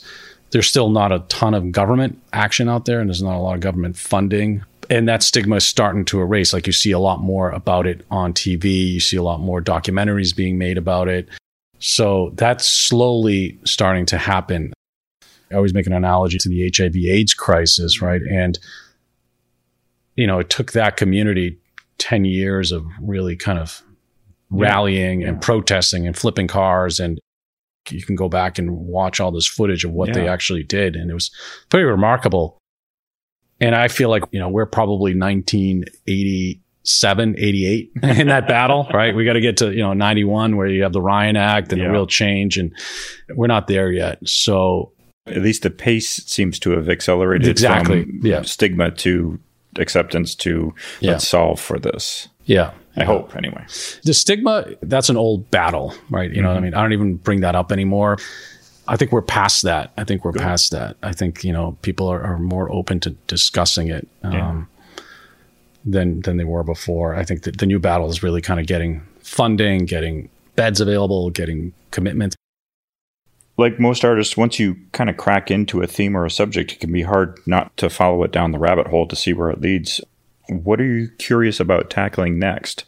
there's 0.51 0.69
still 0.69 0.89
not 0.89 1.11
a 1.11 1.19
ton 1.27 1.53
of 1.53 1.71
government 1.71 2.21
action 2.31 2.69
out 2.69 2.85
there 2.85 3.01
and 3.01 3.09
there's 3.09 3.21
not 3.21 3.35
a 3.35 3.39
lot 3.39 3.55
of 3.55 3.59
government 3.59 3.97
funding 3.97 4.63
and 4.89 5.07
that 5.09 5.23
stigma 5.23 5.57
is 5.57 5.65
starting 5.65 6.05
to 6.05 6.21
erase 6.21 6.53
like 6.53 6.67
you 6.67 6.73
see 6.73 6.91
a 6.91 6.99
lot 6.99 7.19
more 7.19 7.49
about 7.49 7.85
it 7.85 8.05
on 8.11 8.33
tv 8.33 8.93
you 8.93 8.99
see 8.99 9.17
a 9.17 9.23
lot 9.23 9.39
more 9.39 9.61
documentaries 9.61 10.35
being 10.35 10.57
made 10.57 10.77
about 10.77 11.07
it 11.07 11.27
so 11.79 12.31
that's 12.35 12.69
slowly 12.69 13.59
starting 13.65 14.05
to 14.05 14.17
happen 14.17 14.71
i 15.51 15.55
always 15.55 15.73
make 15.73 15.87
an 15.87 15.93
analogy 15.93 16.37
to 16.37 16.49
the 16.49 16.71
hiv 16.75 16.95
aids 16.95 17.33
crisis 17.33 17.97
mm-hmm. 17.97 18.05
right 18.05 18.21
and 18.31 18.59
you 20.15 20.27
know 20.27 20.39
it 20.39 20.49
took 20.49 20.71
that 20.71 20.97
community 20.97 21.57
10 21.97 22.25
years 22.25 22.71
of 22.71 22.85
really 23.01 23.35
kind 23.35 23.59
of 23.59 23.81
rallying 24.49 25.21
yeah. 25.21 25.29
and 25.29 25.41
protesting 25.41 26.05
and 26.05 26.17
flipping 26.17 26.47
cars 26.47 26.99
and 26.99 27.19
you 27.91 28.03
can 28.03 28.15
go 28.15 28.29
back 28.29 28.57
and 28.57 28.71
watch 28.71 29.19
all 29.19 29.31
this 29.31 29.45
footage 29.47 29.83
of 29.83 29.91
what 29.91 30.07
yeah. 30.09 30.15
they 30.15 30.27
actually 30.27 30.63
did. 30.63 30.95
And 30.95 31.11
it 31.11 31.13
was 31.13 31.29
pretty 31.69 31.85
remarkable. 31.85 32.57
And 33.59 33.75
I 33.75 33.87
feel 33.87 34.09
like, 34.09 34.23
you 34.31 34.39
know, 34.39 34.49
we're 34.49 34.65
probably 34.65 35.15
1987, 35.15 37.35
88 37.37 37.91
in 38.03 38.27
that 38.27 38.47
battle, 38.47 38.87
right? 38.93 39.15
We 39.15 39.25
got 39.25 39.33
to 39.33 39.41
get 39.41 39.57
to, 39.57 39.71
you 39.71 39.79
know, 39.79 39.93
91 39.93 40.57
where 40.57 40.67
you 40.67 40.83
have 40.83 40.93
the 40.93 41.01
Ryan 41.01 41.37
Act 41.37 41.71
and 41.71 41.79
yeah. 41.79 41.87
the 41.87 41.93
real 41.93 42.07
change. 42.07 42.57
And 42.57 42.75
we're 43.29 43.47
not 43.47 43.67
there 43.67 43.91
yet. 43.91 44.19
So 44.27 44.91
at 45.27 45.41
least 45.41 45.63
the 45.63 45.69
pace 45.69 46.23
seems 46.25 46.59
to 46.59 46.71
have 46.71 46.89
accelerated 46.89 47.47
exactly. 47.47 48.05
yeah. 48.21 48.41
stigma 48.43 48.91
to 48.91 49.39
acceptance 49.77 50.35
to 50.35 50.73
yeah. 50.99 51.11
let's 51.11 51.27
solve 51.27 51.59
for 51.59 51.79
this. 51.79 52.27
Yeah. 52.45 52.71
I 52.97 53.03
hope 53.03 53.35
anyway. 53.35 53.65
The 54.03 54.13
stigma, 54.13 54.65
that's 54.81 55.09
an 55.09 55.17
old 55.17 55.51
battle, 55.51 55.93
right? 56.09 56.29
You 56.29 56.37
mm-hmm. 56.37 56.43
know 56.43 56.49
what 56.49 56.53
I 56.53 56.57
mm-hmm. 56.57 56.63
mean? 56.65 56.73
I 56.75 56.81
don't 56.81 56.93
even 56.93 57.15
bring 57.15 57.41
that 57.41 57.55
up 57.55 57.71
anymore. 57.71 58.17
I 58.87 58.95
think 58.95 59.11
we're 59.11 59.21
past 59.21 59.63
that. 59.63 59.91
I 59.97 60.03
think 60.03 60.23
we're 60.23 60.31
Good. 60.31 60.43
past 60.43 60.71
that. 60.71 60.95
I 61.01 61.11
think, 61.11 61.43
you 61.43 61.51
know, 61.51 61.77
people 61.81 62.07
are, 62.07 62.21
are 62.21 62.37
more 62.37 62.71
open 62.71 62.99
to 63.01 63.09
discussing 63.27 63.89
it 63.89 64.07
um, 64.23 64.33
yeah. 64.33 65.03
than 65.85 66.21
than 66.21 66.37
they 66.37 66.43
were 66.43 66.63
before. 66.63 67.15
I 67.15 67.25
think 67.25 67.43
that 67.43 67.57
the 67.57 67.65
new 67.65 67.79
battle 67.79 68.09
is 68.09 68.21
really 68.21 68.41
kind 68.41 68.59
of 68.59 68.67
getting 68.67 69.01
funding, 69.19 69.85
getting 69.85 70.29
beds 70.55 70.79
available, 70.79 71.31
getting 71.31 71.73
commitments. 71.91 72.35
Like 73.57 73.79
most 73.79 74.03
artists, 74.03 74.35
once 74.35 74.59
you 74.59 74.75
kind 74.91 75.09
of 75.09 75.17
crack 75.17 75.49
into 75.49 75.81
a 75.81 75.87
theme 75.87 76.15
or 76.17 76.25
a 76.25 76.31
subject, 76.31 76.73
it 76.73 76.79
can 76.79 76.91
be 76.91 77.03
hard 77.03 77.39
not 77.45 77.75
to 77.77 77.89
follow 77.89 78.23
it 78.23 78.31
down 78.31 78.51
the 78.51 78.59
rabbit 78.59 78.87
hole 78.87 79.07
to 79.07 79.15
see 79.15 79.33
where 79.33 79.49
it 79.49 79.61
leads. 79.61 80.01
What 80.49 80.81
are 80.81 80.85
you 80.85 81.09
curious 81.17 81.59
about 81.59 81.89
tackling 81.89 82.37
next? 82.37 82.85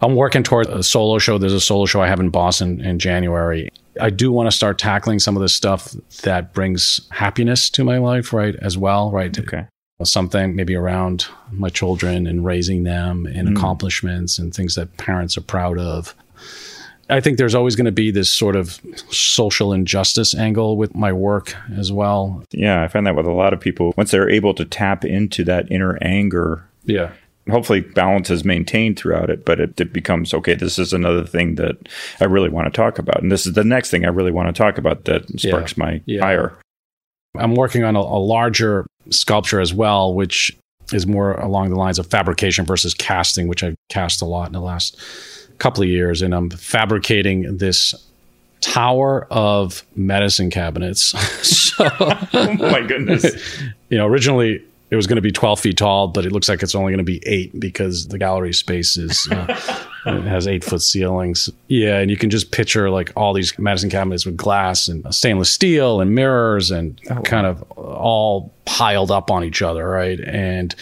I'm 0.00 0.16
working 0.16 0.42
toward 0.42 0.66
a 0.66 0.82
solo 0.82 1.18
show. 1.18 1.38
There's 1.38 1.52
a 1.52 1.60
solo 1.60 1.86
show 1.86 2.02
I 2.02 2.08
have 2.08 2.18
in 2.18 2.30
Boston 2.30 2.80
in 2.80 2.98
January. 2.98 3.68
I 4.00 4.10
do 4.10 4.32
want 4.32 4.50
to 4.50 4.56
start 4.56 4.78
tackling 4.78 5.20
some 5.20 5.36
of 5.36 5.42
the 5.42 5.48
stuff 5.48 5.94
that 6.22 6.52
brings 6.52 7.00
happiness 7.10 7.70
to 7.70 7.84
my 7.84 7.98
life, 7.98 8.32
right? 8.32 8.56
As 8.56 8.76
well, 8.76 9.12
right? 9.12 9.36
Okay. 9.38 9.66
Something 10.02 10.56
maybe 10.56 10.74
around 10.74 11.26
my 11.52 11.68
children 11.68 12.26
and 12.26 12.44
raising 12.44 12.82
them 12.82 13.24
and 13.26 13.48
mm. 13.48 13.56
accomplishments 13.56 14.36
and 14.36 14.52
things 14.52 14.74
that 14.74 14.96
parents 14.96 15.38
are 15.38 15.42
proud 15.42 15.78
of. 15.78 16.16
I 17.10 17.20
think 17.20 17.36
there's 17.38 17.54
always 17.54 17.76
going 17.76 17.86
to 17.86 17.92
be 17.92 18.10
this 18.10 18.30
sort 18.30 18.56
of 18.56 18.80
social 19.10 19.72
injustice 19.72 20.34
angle 20.34 20.76
with 20.76 20.94
my 20.94 21.12
work 21.12 21.54
as 21.76 21.92
well. 21.92 22.42
Yeah, 22.52 22.82
I 22.82 22.88
find 22.88 23.06
that 23.06 23.16
with 23.16 23.26
a 23.26 23.32
lot 23.32 23.52
of 23.52 23.60
people. 23.60 23.92
Once 23.96 24.10
they're 24.10 24.30
able 24.30 24.54
to 24.54 24.64
tap 24.64 25.04
into 25.04 25.44
that 25.44 25.70
inner 25.70 25.98
anger, 26.00 26.64
yeah, 26.84 27.12
hopefully 27.50 27.80
balance 27.80 28.30
is 28.30 28.44
maintained 28.44 28.98
throughout 28.98 29.30
it, 29.30 29.44
but 29.44 29.60
it, 29.60 29.80
it, 29.80 29.92
becomes 29.92 30.32
okay. 30.32 30.54
This 30.54 30.78
is 30.78 30.92
another 30.92 31.24
thing 31.24 31.56
that 31.56 31.76
I 32.20 32.24
really 32.24 32.48
want 32.48 32.72
to 32.72 32.76
talk 32.76 32.98
about, 32.98 33.22
and 33.22 33.32
this 33.32 33.46
is 33.46 33.54
the 33.54 33.64
next 33.64 33.90
thing 33.90 34.04
I 34.04 34.08
really 34.08 34.32
want 34.32 34.54
to 34.54 34.58
talk 34.58 34.78
about 34.78 35.04
that 35.04 35.28
sparks 35.40 35.76
yeah. 35.76 35.84
my 35.84 36.02
yeah. 36.06 36.24
ire. 36.24 36.52
I'm 37.36 37.54
working 37.54 37.82
on 37.82 37.96
a, 37.96 38.00
a 38.00 38.20
larger 38.20 38.86
sculpture 39.10 39.60
as 39.60 39.74
well, 39.74 40.14
which 40.14 40.56
is 40.92 41.06
more 41.06 41.32
along 41.34 41.70
the 41.70 41.76
lines 41.76 41.98
of 41.98 42.06
fabrication 42.06 42.64
versus 42.64 42.94
casting, 42.94 43.48
which 43.48 43.62
I've 43.62 43.76
cast 43.88 44.22
a 44.22 44.26
lot 44.26 44.46
in 44.48 44.52
the 44.52 44.60
last 44.60 44.98
couple 45.62 45.84
of 45.84 45.88
years, 45.88 46.22
and 46.22 46.34
I'm 46.34 46.50
fabricating 46.50 47.58
this 47.58 47.94
tower 48.60 49.28
of 49.30 49.84
medicine 49.94 50.50
cabinets. 50.50 51.02
so, 51.46 51.88
oh 52.00 52.56
my 52.58 52.80
goodness! 52.82 53.24
you 53.88 53.96
know, 53.96 54.06
originally 54.06 54.64
it 54.90 54.96
was 54.96 55.06
going 55.06 55.16
to 55.16 55.22
be 55.22 55.32
12 55.32 55.60
feet 55.60 55.78
tall, 55.78 56.08
but 56.08 56.26
it 56.26 56.32
looks 56.32 56.48
like 56.48 56.62
it's 56.62 56.74
only 56.74 56.92
going 56.92 56.98
to 56.98 57.04
be 57.04 57.22
eight 57.24 57.58
because 57.58 58.08
the 58.08 58.18
gallery 58.18 58.52
space 58.52 58.98
is 58.98 59.26
uh, 59.30 59.86
it 60.06 60.24
has 60.24 60.48
eight 60.48 60.64
foot 60.64 60.82
ceilings. 60.82 61.48
Yeah, 61.68 61.98
and 61.98 62.10
you 62.10 62.16
can 62.16 62.28
just 62.28 62.50
picture 62.50 62.90
like 62.90 63.12
all 63.16 63.32
these 63.32 63.56
medicine 63.58 63.88
cabinets 63.88 64.26
with 64.26 64.36
glass 64.36 64.88
and 64.88 65.02
stainless 65.14 65.50
steel 65.50 66.00
and 66.00 66.14
mirrors 66.14 66.72
and 66.72 67.00
oh, 67.08 67.22
kind 67.22 67.46
of 67.46 67.62
all 67.70 68.52
piled 68.64 69.12
up 69.12 69.30
on 69.30 69.44
each 69.44 69.62
other, 69.62 69.88
right? 69.88 70.20
And 70.20 70.74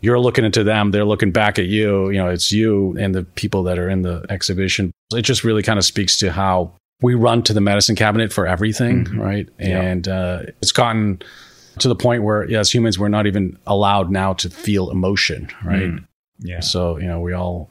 you're 0.00 0.18
looking 0.18 0.44
into 0.44 0.62
them, 0.62 0.90
they're 0.90 1.04
looking 1.04 1.32
back 1.32 1.58
at 1.58 1.66
you. 1.66 2.10
You 2.10 2.18
know, 2.18 2.28
it's 2.28 2.52
you 2.52 2.96
and 2.98 3.14
the 3.14 3.24
people 3.24 3.62
that 3.64 3.78
are 3.78 3.88
in 3.88 4.02
the 4.02 4.24
exhibition. 4.28 4.92
It 5.12 5.22
just 5.22 5.44
really 5.44 5.62
kind 5.62 5.78
of 5.78 5.84
speaks 5.84 6.16
to 6.18 6.32
how 6.32 6.72
we 7.02 7.14
run 7.14 7.42
to 7.42 7.52
the 7.52 7.60
medicine 7.60 7.96
cabinet 7.96 8.32
for 8.32 8.46
everything, 8.46 9.04
mm-hmm. 9.04 9.20
right? 9.20 9.48
And 9.58 10.08
uh, 10.08 10.42
it's 10.62 10.72
gotten 10.72 11.22
to 11.78 11.88
the 11.88 11.96
point 11.96 12.22
where, 12.22 12.48
yeah, 12.48 12.60
as 12.60 12.72
humans, 12.72 12.98
we're 12.98 13.08
not 13.08 13.26
even 13.26 13.58
allowed 13.66 14.10
now 14.10 14.32
to 14.34 14.50
feel 14.50 14.90
emotion, 14.90 15.48
right? 15.64 15.90
Mm. 15.90 16.06
Yeah. 16.38 16.60
So, 16.60 16.98
you 16.98 17.06
know, 17.06 17.20
we 17.20 17.32
all 17.32 17.70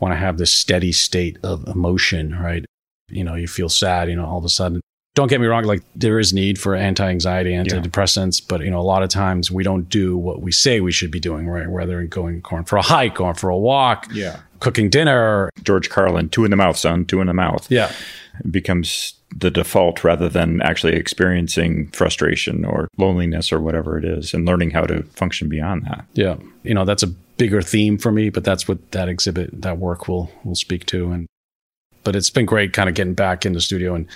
want 0.00 0.12
to 0.12 0.16
have 0.16 0.38
this 0.38 0.52
steady 0.52 0.92
state 0.92 1.38
of 1.42 1.66
emotion, 1.68 2.38
right? 2.38 2.64
You 3.08 3.24
know, 3.24 3.34
you 3.34 3.46
feel 3.46 3.68
sad, 3.68 4.08
you 4.08 4.16
know, 4.16 4.24
all 4.24 4.38
of 4.38 4.44
a 4.44 4.48
sudden. 4.48 4.80
Don't 5.14 5.28
get 5.28 5.40
me 5.40 5.46
wrong, 5.46 5.64
like 5.64 5.82
there 5.94 6.18
is 6.18 6.32
need 6.32 6.58
for 6.58 6.74
anti-anxiety, 6.74 7.52
antidepressants, 7.52 8.40
yeah. 8.40 8.46
but 8.48 8.60
you 8.62 8.70
know, 8.70 8.80
a 8.80 8.82
lot 8.82 9.02
of 9.02 9.10
times 9.10 9.50
we 9.50 9.62
don't 9.62 9.88
do 9.90 10.16
what 10.16 10.40
we 10.40 10.52
say 10.52 10.80
we 10.80 10.92
should 10.92 11.10
be 11.10 11.20
doing, 11.20 11.46
right? 11.48 11.68
Whether 11.68 12.02
going 12.04 12.40
going 12.40 12.64
for 12.64 12.78
a 12.78 12.82
hike, 12.82 13.16
going 13.16 13.34
for 13.34 13.50
a 13.50 13.58
walk, 13.58 14.08
yeah, 14.12 14.40
cooking 14.60 14.88
dinner. 14.88 15.50
George 15.64 15.90
Carlin, 15.90 16.30
two 16.30 16.44
in 16.44 16.50
the 16.50 16.56
mouth, 16.56 16.78
son, 16.78 17.04
two 17.04 17.20
in 17.20 17.26
the 17.26 17.34
mouth. 17.34 17.70
Yeah. 17.70 17.92
It 18.40 18.50
becomes 18.50 19.14
the 19.36 19.50
default 19.50 20.04
rather 20.04 20.28
than 20.28 20.62
actually 20.62 20.94
experiencing 20.94 21.88
frustration 21.88 22.64
or 22.64 22.88
loneliness 22.96 23.52
or 23.52 23.60
whatever 23.60 23.98
it 23.98 24.04
is 24.04 24.32
and 24.32 24.46
learning 24.46 24.70
how 24.70 24.82
to 24.82 25.02
function 25.04 25.48
beyond 25.48 25.84
that. 25.84 26.06
Yeah. 26.14 26.36
You 26.62 26.74
know, 26.74 26.84
that's 26.84 27.02
a 27.02 27.06
bigger 27.06 27.60
theme 27.62 27.98
for 27.98 28.12
me, 28.12 28.30
but 28.30 28.44
that's 28.44 28.66
what 28.68 28.92
that 28.92 29.08
exhibit, 29.08 29.62
that 29.62 29.78
work 29.78 30.08
will 30.08 30.30
will 30.44 30.54
speak 30.54 30.86
to. 30.86 31.12
And 31.12 31.26
but 32.04 32.16
it's 32.16 32.30
been 32.30 32.46
great 32.46 32.72
kind 32.72 32.88
of 32.88 32.94
getting 32.94 33.14
back 33.14 33.44
in 33.44 33.52
the 33.52 33.60
studio 33.60 33.94
and 33.94 34.06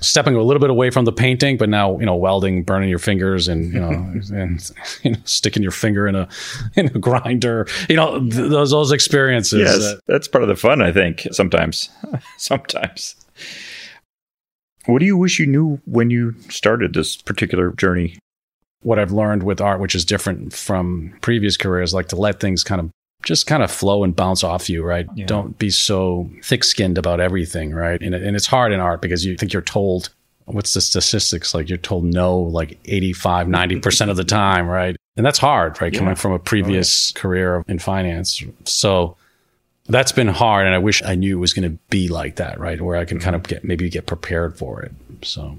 stepping 0.00 0.34
a 0.34 0.42
little 0.42 0.60
bit 0.60 0.70
away 0.70 0.90
from 0.90 1.04
the 1.04 1.12
painting, 1.12 1.56
but 1.56 1.68
now, 1.68 1.98
you 1.98 2.06
know, 2.06 2.16
welding, 2.16 2.62
burning 2.62 2.88
your 2.88 2.98
fingers 2.98 3.48
and, 3.48 3.72
you 3.72 3.80
know, 3.80 3.90
and 4.34 4.70
you 5.02 5.12
know, 5.12 5.18
sticking 5.24 5.62
your 5.62 5.72
finger 5.72 6.06
in 6.06 6.14
a 6.14 6.28
in 6.74 6.86
a 6.86 6.98
grinder, 6.98 7.66
you 7.88 7.96
know, 7.96 8.20
th- 8.20 8.50
those 8.50 8.70
those 8.70 8.92
experiences. 8.92 9.60
Yes, 9.60 9.78
that, 9.78 10.00
that's 10.06 10.28
part 10.28 10.42
of 10.42 10.48
the 10.48 10.56
fun, 10.56 10.82
I 10.82 10.92
think, 10.92 11.26
sometimes. 11.32 11.90
sometimes. 12.38 13.16
What 14.86 15.00
do 15.00 15.06
you 15.06 15.16
wish 15.16 15.38
you 15.38 15.46
knew 15.46 15.80
when 15.84 16.10
you 16.10 16.34
started 16.48 16.94
this 16.94 17.16
particular 17.16 17.72
journey? 17.72 18.18
What 18.82 19.00
I've 19.00 19.10
learned 19.10 19.42
with 19.42 19.60
art, 19.60 19.80
which 19.80 19.96
is 19.96 20.04
different 20.04 20.52
from 20.52 21.16
previous 21.20 21.56
careers, 21.56 21.92
like 21.92 22.08
to 22.08 22.16
let 22.16 22.38
things 22.38 22.62
kind 22.62 22.80
of 22.80 22.90
just 23.22 23.46
kind 23.46 23.62
of 23.62 23.70
flow 23.70 24.04
and 24.04 24.14
bounce 24.14 24.44
off 24.44 24.70
you, 24.70 24.82
right? 24.84 25.06
Yeah. 25.14 25.26
Don't 25.26 25.58
be 25.58 25.70
so 25.70 26.30
thick 26.42 26.64
skinned 26.64 26.98
about 26.98 27.20
everything, 27.20 27.72
right? 27.72 28.00
And, 28.00 28.14
and 28.14 28.36
it's 28.36 28.46
hard 28.46 28.72
in 28.72 28.80
art 28.80 29.02
because 29.02 29.24
you 29.24 29.36
think 29.36 29.52
you're 29.52 29.62
told, 29.62 30.10
what's 30.44 30.74
the 30.74 30.80
statistics? 30.80 31.54
Like 31.54 31.68
you're 31.68 31.78
told 31.78 32.04
no 32.04 32.38
like 32.38 32.78
85, 32.84 33.48
90% 33.48 34.10
of 34.10 34.16
the 34.16 34.24
time, 34.24 34.68
right? 34.68 34.96
And 35.16 35.26
that's 35.26 35.38
hard, 35.38 35.80
right? 35.80 35.92
Yeah. 35.92 35.98
Coming 35.98 36.14
from 36.14 36.32
a 36.32 36.38
previous 36.38 37.10
oh, 37.10 37.12
yeah. 37.16 37.22
career 37.22 37.64
in 37.66 37.78
finance. 37.78 38.42
So 38.64 39.16
that's 39.88 40.12
been 40.12 40.28
hard 40.28 40.66
and 40.66 40.74
i 40.74 40.78
wish 40.78 41.02
i 41.04 41.14
knew 41.14 41.36
it 41.36 41.40
was 41.40 41.52
going 41.52 41.68
to 41.70 41.78
be 41.90 42.08
like 42.08 42.36
that 42.36 42.58
right 42.58 42.80
where 42.80 42.96
i 42.96 43.04
can 43.04 43.18
kind 43.18 43.36
of 43.36 43.42
get 43.44 43.64
maybe 43.64 43.88
get 43.88 44.06
prepared 44.06 44.56
for 44.58 44.82
it 44.82 44.92
so 45.22 45.58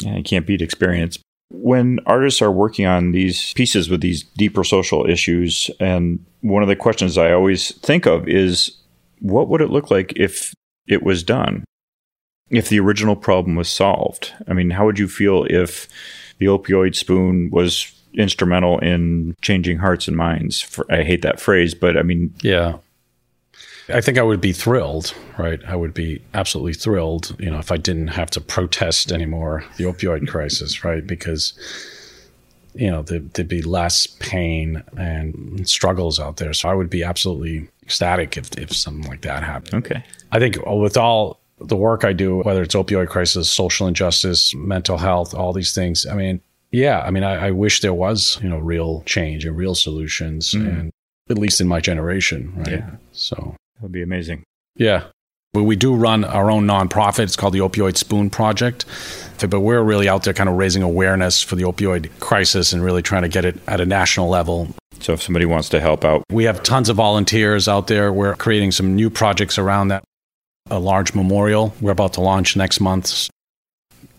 yeah 0.00 0.16
you 0.16 0.22
can't 0.22 0.46
beat 0.46 0.62
experience 0.62 1.18
when 1.54 2.00
artists 2.06 2.40
are 2.40 2.50
working 2.50 2.86
on 2.86 3.12
these 3.12 3.52
pieces 3.52 3.88
with 3.88 4.00
these 4.00 4.22
deeper 4.22 4.64
social 4.64 5.06
issues 5.06 5.70
and 5.78 6.24
one 6.40 6.62
of 6.62 6.68
the 6.68 6.76
questions 6.76 7.18
i 7.18 7.30
always 7.32 7.72
think 7.78 8.06
of 8.06 8.26
is 8.26 8.76
what 9.22 9.48
would 9.48 9.60
it 9.60 9.70
look 9.70 9.90
like 9.90 10.12
if 10.16 10.52
it 10.86 11.02
was 11.02 11.22
done? 11.22 11.64
If 12.50 12.68
the 12.68 12.80
original 12.80 13.16
problem 13.16 13.56
was 13.56 13.70
solved? 13.70 14.32
I 14.48 14.52
mean 14.52 14.70
how 14.70 14.84
would 14.84 14.98
you 14.98 15.08
feel 15.08 15.46
if 15.48 15.88
the 16.38 16.46
opioid 16.46 16.94
spoon 16.94 17.50
was 17.50 17.92
instrumental 18.14 18.78
in 18.80 19.34
changing 19.40 19.78
hearts 19.78 20.08
and 20.08 20.16
minds? 20.16 20.78
I 20.90 21.02
hate 21.02 21.22
that 21.22 21.40
phrase 21.40 21.74
but 21.74 21.96
i 21.96 22.02
mean 22.02 22.34
yeah 22.42 22.76
I 23.88 24.00
think 24.00 24.18
I 24.18 24.22
would 24.22 24.40
be 24.40 24.52
thrilled, 24.52 25.14
right? 25.38 25.60
I 25.66 25.76
would 25.76 25.94
be 25.94 26.22
absolutely 26.34 26.74
thrilled, 26.74 27.36
you 27.38 27.50
know, 27.50 27.58
if 27.58 27.72
I 27.72 27.76
didn't 27.76 28.08
have 28.08 28.30
to 28.30 28.40
protest 28.40 29.12
anymore 29.12 29.64
the 29.76 29.84
opioid 29.84 30.28
crisis, 30.28 30.84
right? 30.84 31.06
Because, 31.06 31.52
you 32.74 32.90
know, 32.90 33.02
there, 33.02 33.20
would 33.20 33.48
be 33.48 33.62
less 33.62 34.06
pain 34.06 34.82
and 34.96 35.68
struggles 35.68 36.20
out 36.20 36.36
there. 36.36 36.52
So 36.52 36.68
I 36.68 36.74
would 36.74 36.90
be 36.90 37.02
absolutely 37.02 37.68
ecstatic 37.82 38.36
if, 38.36 38.56
if 38.56 38.74
something 38.74 39.08
like 39.08 39.22
that 39.22 39.42
happened. 39.42 39.84
Okay. 39.84 40.04
I 40.30 40.38
think 40.38 40.58
with 40.66 40.96
all 40.96 41.40
the 41.58 41.76
work 41.76 42.04
I 42.04 42.12
do, 42.12 42.38
whether 42.38 42.62
it's 42.62 42.74
opioid 42.74 43.08
crisis, 43.08 43.50
social 43.50 43.86
injustice, 43.86 44.54
mental 44.54 44.98
health, 44.98 45.34
all 45.34 45.52
these 45.52 45.74
things, 45.74 46.06
I 46.06 46.14
mean, 46.14 46.40
yeah, 46.70 47.00
I 47.00 47.10
mean, 47.10 47.24
I, 47.24 47.48
I 47.48 47.50
wish 47.50 47.80
there 47.80 47.92
was, 47.92 48.38
you 48.42 48.48
know, 48.48 48.58
real 48.58 49.02
change 49.02 49.44
and 49.44 49.56
real 49.56 49.74
solutions, 49.74 50.52
mm. 50.52 50.66
and 50.66 50.92
at 51.28 51.36
least 51.36 51.60
in 51.60 51.68
my 51.68 51.80
generation, 51.80 52.52
right? 52.56 52.70
Yeah. 52.70 52.90
So 53.12 53.54
that 53.82 53.86
would 53.86 53.92
be 53.92 54.02
amazing. 54.02 54.44
Yeah. 54.76 55.06
But 55.52 55.64
we 55.64 55.74
do 55.74 55.94
run 55.94 56.24
our 56.24 56.52
own 56.52 56.66
nonprofit. 56.66 57.24
It's 57.24 57.34
called 57.36 57.52
the 57.52 57.58
Opioid 57.58 57.96
Spoon 57.96 58.30
Project. 58.30 58.86
But 59.40 59.60
we're 59.60 59.82
really 59.82 60.08
out 60.08 60.22
there 60.22 60.32
kind 60.32 60.48
of 60.48 60.54
raising 60.54 60.84
awareness 60.84 61.42
for 61.42 61.56
the 61.56 61.64
opioid 61.64 62.08
crisis 62.20 62.72
and 62.72 62.82
really 62.82 63.02
trying 63.02 63.22
to 63.22 63.28
get 63.28 63.44
it 63.44 63.58
at 63.66 63.80
a 63.80 63.84
national 63.84 64.28
level. 64.28 64.68
So 65.00 65.14
if 65.14 65.20
somebody 65.20 65.46
wants 65.46 65.68
to 65.70 65.80
help 65.80 66.04
out, 66.04 66.22
we 66.30 66.44
have 66.44 66.62
tons 66.62 66.88
of 66.88 66.96
volunteers 66.96 67.66
out 67.66 67.88
there. 67.88 68.12
We're 68.12 68.36
creating 68.36 68.70
some 68.70 68.94
new 68.94 69.10
projects 69.10 69.58
around 69.58 69.88
that. 69.88 70.04
A 70.70 70.78
large 70.78 71.12
memorial 71.12 71.74
we're 71.80 71.90
about 71.90 72.12
to 72.12 72.20
launch 72.20 72.56
next 72.56 72.78
month. 72.78 73.28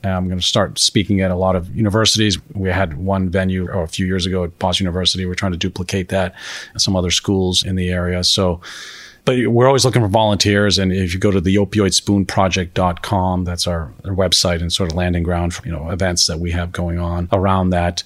I'm 0.03 0.27
going 0.27 0.39
to 0.39 0.45
start 0.45 0.77
speaking 0.77 1.21
at 1.21 1.31
a 1.31 1.35
lot 1.35 1.55
of 1.55 1.73
universities. 1.73 2.37
We 2.53 2.67
had 2.69 2.97
one 2.97 3.29
venue 3.29 3.69
oh, 3.71 3.79
a 3.79 3.87
few 3.87 4.05
years 4.05 4.25
ago 4.25 4.43
at 4.43 4.59
Boston 4.59 4.83
University. 4.83 5.25
We're 5.25 5.35
trying 5.35 5.53
to 5.53 5.57
duplicate 5.57 6.09
that 6.09 6.35
at 6.75 6.81
some 6.81 6.97
other 6.97 7.11
schools 7.11 7.63
in 7.63 7.77
the 7.77 7.89
area. 7.89 8.25
So 8.25 8.59
but 9.25 9.47
we're 9.47 9.67
always 9.67 9.85
looking 9.85 10.01
for 10.01 10.07
volunteers. 10.07 10.77
And 10.77 10.91
if 10.91 11.13
you 11.13 11.19
go 11.19 11.31
to 11.31 11.39
the 11.39 11.55
opioidspoonproject.com, 11.55 13.45
that's 13.45 13.67
our, 13.67 13.93
our 14.03 14.13
website 14.13 14.61
and 14.61 14.71
sort 14.71 14.91
of 14.91 14.97
landing 14.97 15.23
ground 15.23 15.53
for, 15.53 15.65
you 15.65 15.71
know, 15.71 15.89
events 15.91 16.27
that 16.27 16.39
we 16.39 16.51
have 16.51 16.71
going 16.71 16.99
on 16.99 17.29
around 17.31 17.69
that. 17.69 18.03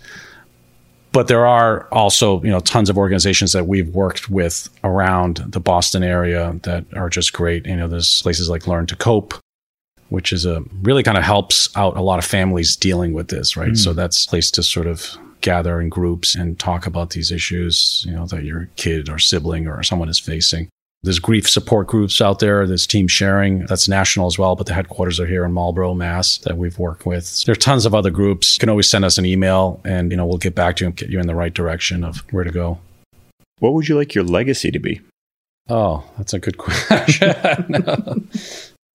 But 1.13 1.27
there 1.27 1.47
are 1.47 1.87
also, 1.91 2.43
you 2.43 2.51
know, 2.51 2.59
tons 2.59 2.89
of 2.89 2.97
organizations 2.97 3.53
that 3.53 3.65
we've 3.65 3.89
worked 3.89 4.29
with 4.29 4.69
around 4.83 5.37
the 5.47 5.59
Boston 5.59 6.03
area 6.03 6.59
that 6.63 6.85
are 6.93 7.09
just 7.09 7.33
great. 7.33 7.65
You 7.65 7.77
know, 7.77 7.87
there's 7.87 8.21
places 8.21 8.49
like 8.49 8.67
Learn 8.67 8.85
to 8.87 8.95
Cope, 8.95 9.33
which 10.09 10.31
is 10.31 10.45
a 10.45 10.63
really 10.83 11.01
kind 11.01 11.17
of 11.17 11.23
helps 11.23 11.75
out 11.75 11.97
a 11.97 12.01
lot 12.01 12.19
of 12.19 12.25
families 12.25 12.75
dealing 12.75 13.13
with 13.13 13.29
this, 13.29 13.57
right? 13.57 13.71
Mm. 13.71 13.77
So 13.77 13.93
that's 13.93 14.25
a 14.25 14.29
place 14.29 14.51
to 14.51 14.61
sort 14.61 14.85
of 14.85 15.17
gather 15.41 15.81
in 15.81 15.89
groups 15.89 16.35
and 16.35 16.59
talk 16.59 16.85
about 16.85 17.11
these 17.11 17.31
issues, 17.31 18.03
you 18.07 18.13
know, 18.13 18.27
that 18.27 18.43
your 18.43 18.69
kid 18.75 19.09
or 19.09 19.17
sibling 19.17 19.67
or 19.67 19.81
someone 19.81 20.09
is 20.09 20.19
facing. 20.19 20.69
There's 21.03 21.19
grief 21.19 21.47
support 21.49 21.87
groups 21.87 22.21
out 22.21 22.39
there. 22.39 22.65
There's 22.65 22.87
team 22.87 23.07
sharing. 23.07 23.65
That's 23.67 23.87
national 23.87 24.27
as 24.27 24.37
well, 24.37 24.55
but 24.55 24.65
the 24.65 24.73
headquarters 24.73 25.19
are 25.19 25.27
here 25.27 25.45
in 25.45 25.53
Marlborough, 25.53 25.93
Mass. 25.93 26.39
That 26.39 26.57
we've 26.57 26.77
worked 26.79 27.05
with. 27.05 27.43
There 27.45 27.53
are 27.53 27.55
tons 27.55 27.85
of 27.85 27.93
other 27.93 28.09
groups. 28.09 28.57
You 28.57 28.59
can 28.59 28.69
always 28.69 28.89
send 28.89 29.05
us 29.05 29.17
an 29.17 29.25
email, 29.25 29.79
and 29.85 30.11
you 30.11 30.17
know 30.17 30.25
we'll 30.25 30.37
get 30.37 30.55
back 30.55 30.77
to 30.77 30.83
you 30.83 30.87
and 30.87 30.95
get 30.95 31.09
you 31.09 31.19
in 31.19 31.27
the 31.27 31.35
right 31.35 31.53
direction 31.53 32.03
of 32.03 32.17
where 32.31 32.43
to 32.43 32.51
go. 32.51 32.79
What 33.59 33.73
would 33.73 33.87
you 33.87 33.95
like 33.95 34.15
your 34.15 34.23
legacy 34.23 34.71
to 34.71 34.79
be? 34.79 35.01
Oh, 35.69 36.03
that's 36.17 36.33
a 36.33 36.39
good 36.39 36.57
question. 36.59 37.29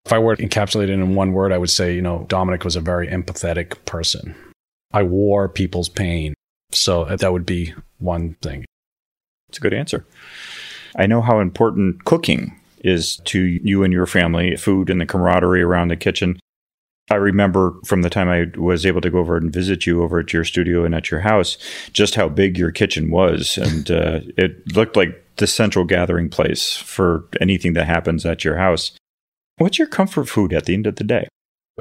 if 0.05 0.13
I 0.13 0.19
were 0.19 0.37
to 0.37 0.47
encapsulate 0.47 0.85
it 0.85 0.91
in 0.91 1.15
one 1.15 1.33
word, 1.33 1.53
I 1.53 1.59
would 1.59 1.71
say, 1.71 1.95
you 1.95 2.03
know, 2.03 2.27
Domenic 2.29 2.65
was 2.65 2.77
a 2.77 2.81
very 2.81 3.09
empathetic 3.09 3.85
person. 3.85 4.35
I 4.93 5.03
wore 5.03 5.49
people's 5.49 5.89
pain. 5.89 6.35
So 6.73 7.03
uh, 7.03 7.17
that 7.17 7.33
would 7.33 7.47
be 7.47 7.75
one 7.99 8.35
thing. 8.43 8.65
It's 9.49 9.59
a 9.59 9.61
good 9.61 9.75
answer. 9.75 10.05
I 10.97 11.07
know 11.07 11.21
how 11.21 11.41
important 11.41 12.05
cooking 12.05 12.59
is 12.85 13.17
to 13.25 13.41
you 13.41 13.85
and 13.85 13.93
your 13.93 14.07
family, 14.07 14.57
food 14.57 14.91
and 14.91 15.01
the 15.01 15.07
camaraderie 15.07 15.63
around 15.63 15.89
the 15.89 15.97
kitchen. 15.97 16.39
I 17.11 17.17
remember 17.17 17.75
from 17.85 18.03
the 18.03 18.11
time 18.11 18.29
I 18.29 18.47
was 18.59 18.87
able 18.87 19.01
to 19.01 19.11
go 19.11 19.19
over 19.19 19.37
and 19.37 19.53
visit 19.53 19.87
you 19.87 20.03
over 20.03 20.21
at 20.21 20.33
your 20.33 20.45
studio 20.45 20.85
and 20.85 20.95
at 20.95 21.11
your 21.11 21.21
house, 21.21 21.59
just 21.93 22.15
how 22.15 22.29
big 22.29 22.57
your 22.57 22.71
kitchen 22.71 23.11
was. 23.11 23.59
And 23.59 23.91
uh, 23.91 24.21
it 24.37 24.75
looked 24.75 24.97
like 24.97 25.23
the 25.37 25.47
central 25.47 25.85
gathering 25.85 26.29
place 26.29 26.77
for 26.77 27.25
anything 27.41 27.73
that 27.75 27.87
happens 27.87 28.25
at 28.25 28.45
your 28.45 28.57
house. 28.57 28.93
What's 29.59 29.79
your 29.79 29.89
comfort 29.89 30.29
food 30.29 30.53
at 30.53 30.67
the 30.67 30.75
end 30.75 30.87
of 30.87 30.97
the 30.97 31.05
day? 31.05 31.29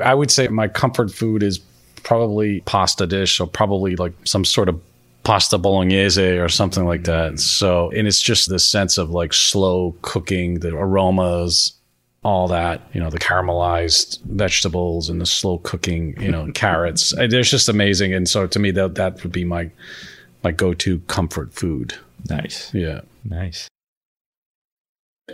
I 0.01 0.13
would 0.13 0.31
say 0.31 0.47
my 0.47 0.67
comfort 0.67 1.11
food 1.11 1.43
is 1.43 1.59
probably 2.03 2.61
pasta 2.61 3.05
dish 3.05 3.39
or 3.39 3.47
probably 3.47 3.95
like 3.95 4.13
some 4.23 4.45
sort 4.45 4.69
of 4.69 4.81
pasta 5.23 5.57
bolognese 5.57 6.37
or 6.37 6.49
something 6.49 6.85
like 6.85 7.03
that. 7.03 7.39
So, 7.39 7.91
and 7.91 8.07
it's 8.07 8.21
just 8.21 8.49
the 8.49 8.59
sense 8.59 8.97
of 8.97 9.11
like 9.11 9.33
slow 9.33 9.95
cooking, 10.01 10.59
the 10.59 10.75
aromas, 10.75 11.73
all 12.23 12.47
that, 12.47 12.81
you 12.93 12.99
know, 12.99 13.09
the 13.09 13.19
caramelized 13.19 14.21
vegetables 14.23 15.09
and 15.09 15.19
the 15.19 15.25
slow 15.25 15.57
cooking, 15.59 16.19
you 16.21 16.31
know, 16.31 16.51
carrots. 16.53 17.13
Uh, 17.17 17.27
it's 17.29 17.49
just 17.49 17.69
amazing. 17.69 18.13
And 18.13 18.29
so 18.29 18.47
to 18.47 18.59
me, 18.59 18.71
that, 18.71 18.95
that 18.95 19.21
would 19.23 19.31
be 19.31 19.45
my, 19.45 19.71
my 20.43 20.51
go-to 20.51 20.99
comfort 21.01 21.53
food. 21.53 21.95
Nice. 22.29 22.73
Yeah. 22.73 23.01
Nice. 23.23 23.67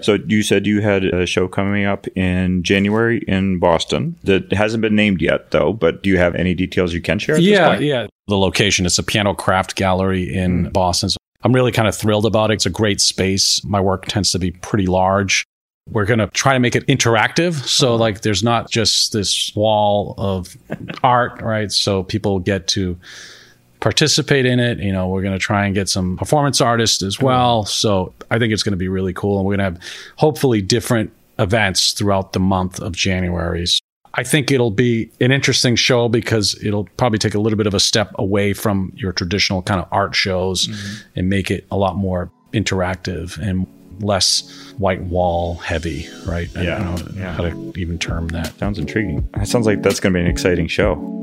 So 0.02 0.18
you 0.28 0.44
said 0.44 0.68
you 0.68 0.82
had 0.82 1.06
a 1.06 1.26
show 1.26 1.48
coming 1.48 1.86
up 1.86 2.08
in 2.16 2.64
January 2.64 3.24
in 3.28 3.60
Boston 3.60 4.16
that 4.24 4.52
hasn't 4.54 4.82
been 4.82 4.96
named 4.96 5.22
yet, 5.22 5.52
though. 5.52 5.74
But 5.74 6.04
do 6.04 6.10
you 6.10 6.18
have 6.18 6.36
any 6.36 6.54
details 6.54 6.94
you 6.94 7.02
can 7.02 7.20
share? 7.20 7.40
yeah, 7.40 7.78
yeah. 7.80 8.08
The 8.28 8.38
location 8.38 8.86
it's 8.86 9.00
a 9.00 9.04
piano 9.04 9.34
craft 9.34 9.76
gallery 9.76 10.34
in 10.34 10.66
mm. 10.66 10.74
Boston. 10.74 11.10
So 11.10 11.18
I'm 11.44 11.54
really 11.54 11.72
kind 11.72 11.88
of 11.88 11.96
thrilled 11.96 12.26
about 12.26 12.52
it. 12.52 12.56
It's 12.56 12.66
a 12.66 12.72
great 12.72 13.02
space. 13.02 13.64
My 13.64 13.80
work 13.80 14.06
tends 14.06 14.32
to 14.32 14.40
be 14.40 14.52
pretty 14.52 14.86
large. 14.86 15.46
We're 15.90 16.06
going 16.06 16.20
to 16.20 16.28
try 16.28 16.54
to 16.54 16.60
make 16.60 16.76
it 16.76 16.86
interactive. 16.88 17.54
So, 17.66 17.94
uh-huh. 17.94 17.98
like, 17.98 18.22
there's 18.22 18.44
not 18.44 18.70
just 18.70 19.14
this 19.14 19.56
wall 19.56 20.14
of 20.18 20.58
art, 21.04 21.42
right? 21.42 21.72
So 21.72 22.04
people 22.04 22.40
get 22.40 22.68
to 22.70 23.00
participate 23.80 24.46
in 24.46 24.60
it. 24.60 24.80
You 24.80 24.92
know, 24.92 25.08
we're 25.08 25.22
going 25.22 25.34
to 25.34 25.40
try 25.40 25.66
and 25.66 25.76
get 25.76 25.90
some 25.90 26.18
performance 26.18 26.62
artists 26.62 27.04
as 27.04 27.20
well. 27.20 27.66
So 27.66 28.14
I 28.32 28.40
think 28.40 28.54
it's 28.54 28.64
going 28.64 28.74
to 28.74 28.78
be 28.78 28.88
really 28.88 29.14
cool. 29.14 29.38
And 29.38 29.46
we're 29.46 29.58
going 29.58 29.74
to 29.74 29.80
have 29.80 29.80
hopefully 30.16 30.62
different 30.62 31.12
events 31.40 31.94
throughout 31.94 32.34
the 32.34 32.40
month 32.40 32.80
of 32.80 32.94
January. 32.94 33.66
So 33.68 33.80
I 34.14 34.24
think 34.24 34.52
it'll 34.52 34.72
be 34.72 35.12
an 35.22 35.32
interesting 35.32 35.76
show 35.76 36.10
because 36.10 36.58
it'll 36.64 36.86
probably 36.98 37.20
take 37.20 37.36
a 37.36 37.40
little 37.40 37.58
bit 37.58 37.68
of 37.68 37.76
a 37.76 37.80
step 37.80 38.12
away 38.16 38.54
from 38.54 38.92
your 38.96 39.12
traditional 39.12 39.62
kind 39.62 39.80
of 39.80 39.88
art 39.92 40.16
shows 40.16 40.68
mm-hmm. 40.68 41.20
and 41.20 41.30
make 41.30 41.52
it 41.52 41.68
a 41.70 41.78
lot 41.78 41.96
more 41.96 42.32
interactive 42.54 43.38
and 43.38 43.68
less 44.00 44.74
white 44.78 45.02
wall 45.04 45.56
heavy, 45.56 46.08
right? 46.26 46.50
Yeah. 46.56 46.78
I 46.78 46.84
don't 46.84 47.16
know 47.16 47.22
yeah. 47.22 47.34
how 47.34 47.44
to 47.44 47.74
even 47.76 48.00
term 48.00 48.30
that. 48.30 48.58
Sounds 48.58 48.80
intriguing. 48.80 49.28
It 49.36 49.48
sounds 49.48 49.68
like 49.68 49.84
that's 49.84 50.00
going 50.00 50.14
to 50.14 50.20
be 50.20 50.26
an 50.26 50.32
exciting 50.32 50.68
show. 50.68 51.17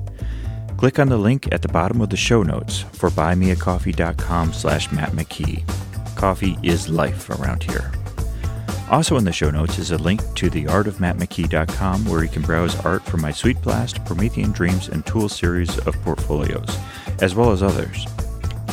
Click 0.77 1.01
on 1.01 1.09
the 1.09 1.17
link 1.17 1.49
at 1.51 1.63
the 1.63 1.69
bottom 1.69 2.01
of 2.01 2.11
the 2.11 2.17
show 2.17 2.45
notes 2.45 2.83
for 2.93 3.11
buymeacoffee.com 3.11 4.53
slash 4.53 4.93
Matt 4.93 5.11
McKee. 5.11 5.67
Coffee 6.15 6.57
is 6.63 6.89
life 6.89 7.29
around 7.29 7.65
here. 7.65 7.91
Also 8.89 9.17
in 9.17 9.25
the 9.25 9.33
show 9.33 9.51
notes 9.51 9.81
is 9.81 9.91
a 9.91 9.99
link 9.99 10.21
to 10.37 10.49
theartofmattmckee.com 10.49 12.05
where 12.05 12.23
you 12.23 12.29
can 12.29 12.43
browse 12.43 12.79
art 12.85 13.03
from 13.03 13.21
my 13.21 13.33
Sweet 13.33 13.61
Blast, 13.63 14.05
Promethean 14.05 14.53
Dreams, 14.53 14.87
and 14.87 15.05
Tool 15.05 15.29
series 15.29 15.77
of 15.81 16.01
portfolios, 16.03 16.79
as 17.21 17.35
well 17.35 17.51
as 17.51 17.65
others. 17.65 18.07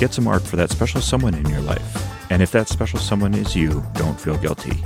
Get 0.04 0.14
some 0.14 0.28
art 0.28 0.42
for 0.42 0.58
that 0.58 0.70
special 0.70 1.00
someone 1.00 1.34
in 1.34 1.48
your 1.50 1.62
life. 1.62 2.30
And 2.30 2.42
if 2.42 2.52
that 2.52 2.68
special 2.68 3.00
someone 3.00 3.34
is 3.34 3.56
you, 3.56 3.82
don't 3.94 4.20
feel 4.20 4.36
guilty. 4.36 4.84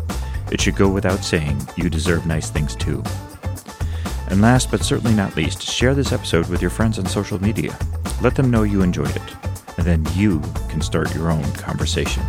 It 0.52 0.62
should 0.62 0.76
go 0.76 0.90
without 0.90 1.24
saying, 1.24 1.60
you 1.76 1.90
deserve 1.90 2.28
nice 2.28 2.52
things 2.52 2.76
too. 2.76 3.02
And 4.28 4.44
last 4.44 4.70
but 4.70 4.84
certainly 4.84 5.16
not 5.16 5.36
least, 5.36 5.64
share 5.64 5.96
this 5.96 6.12
episode 6.12 6.48
with 6.50 6.62
your 6.62 6.70
friends 6.70 7.00
on 7.00 7.08
social 7.08 7.42
media. 7.42 7.76
Let 8.22 8.36
them 8.36 8.52
know 8.52 8.62
you 8.62 8.84
enjoyed 8.84 9.16
it, 9.16 9.36
and 9.78 9.88
then 9.88 10.06
you 10.14 10.40
can 10.70 10.82
start 10.82 11.16
your 11.16 11.32
own 11.32 11.52
conversation. 11.54 12.22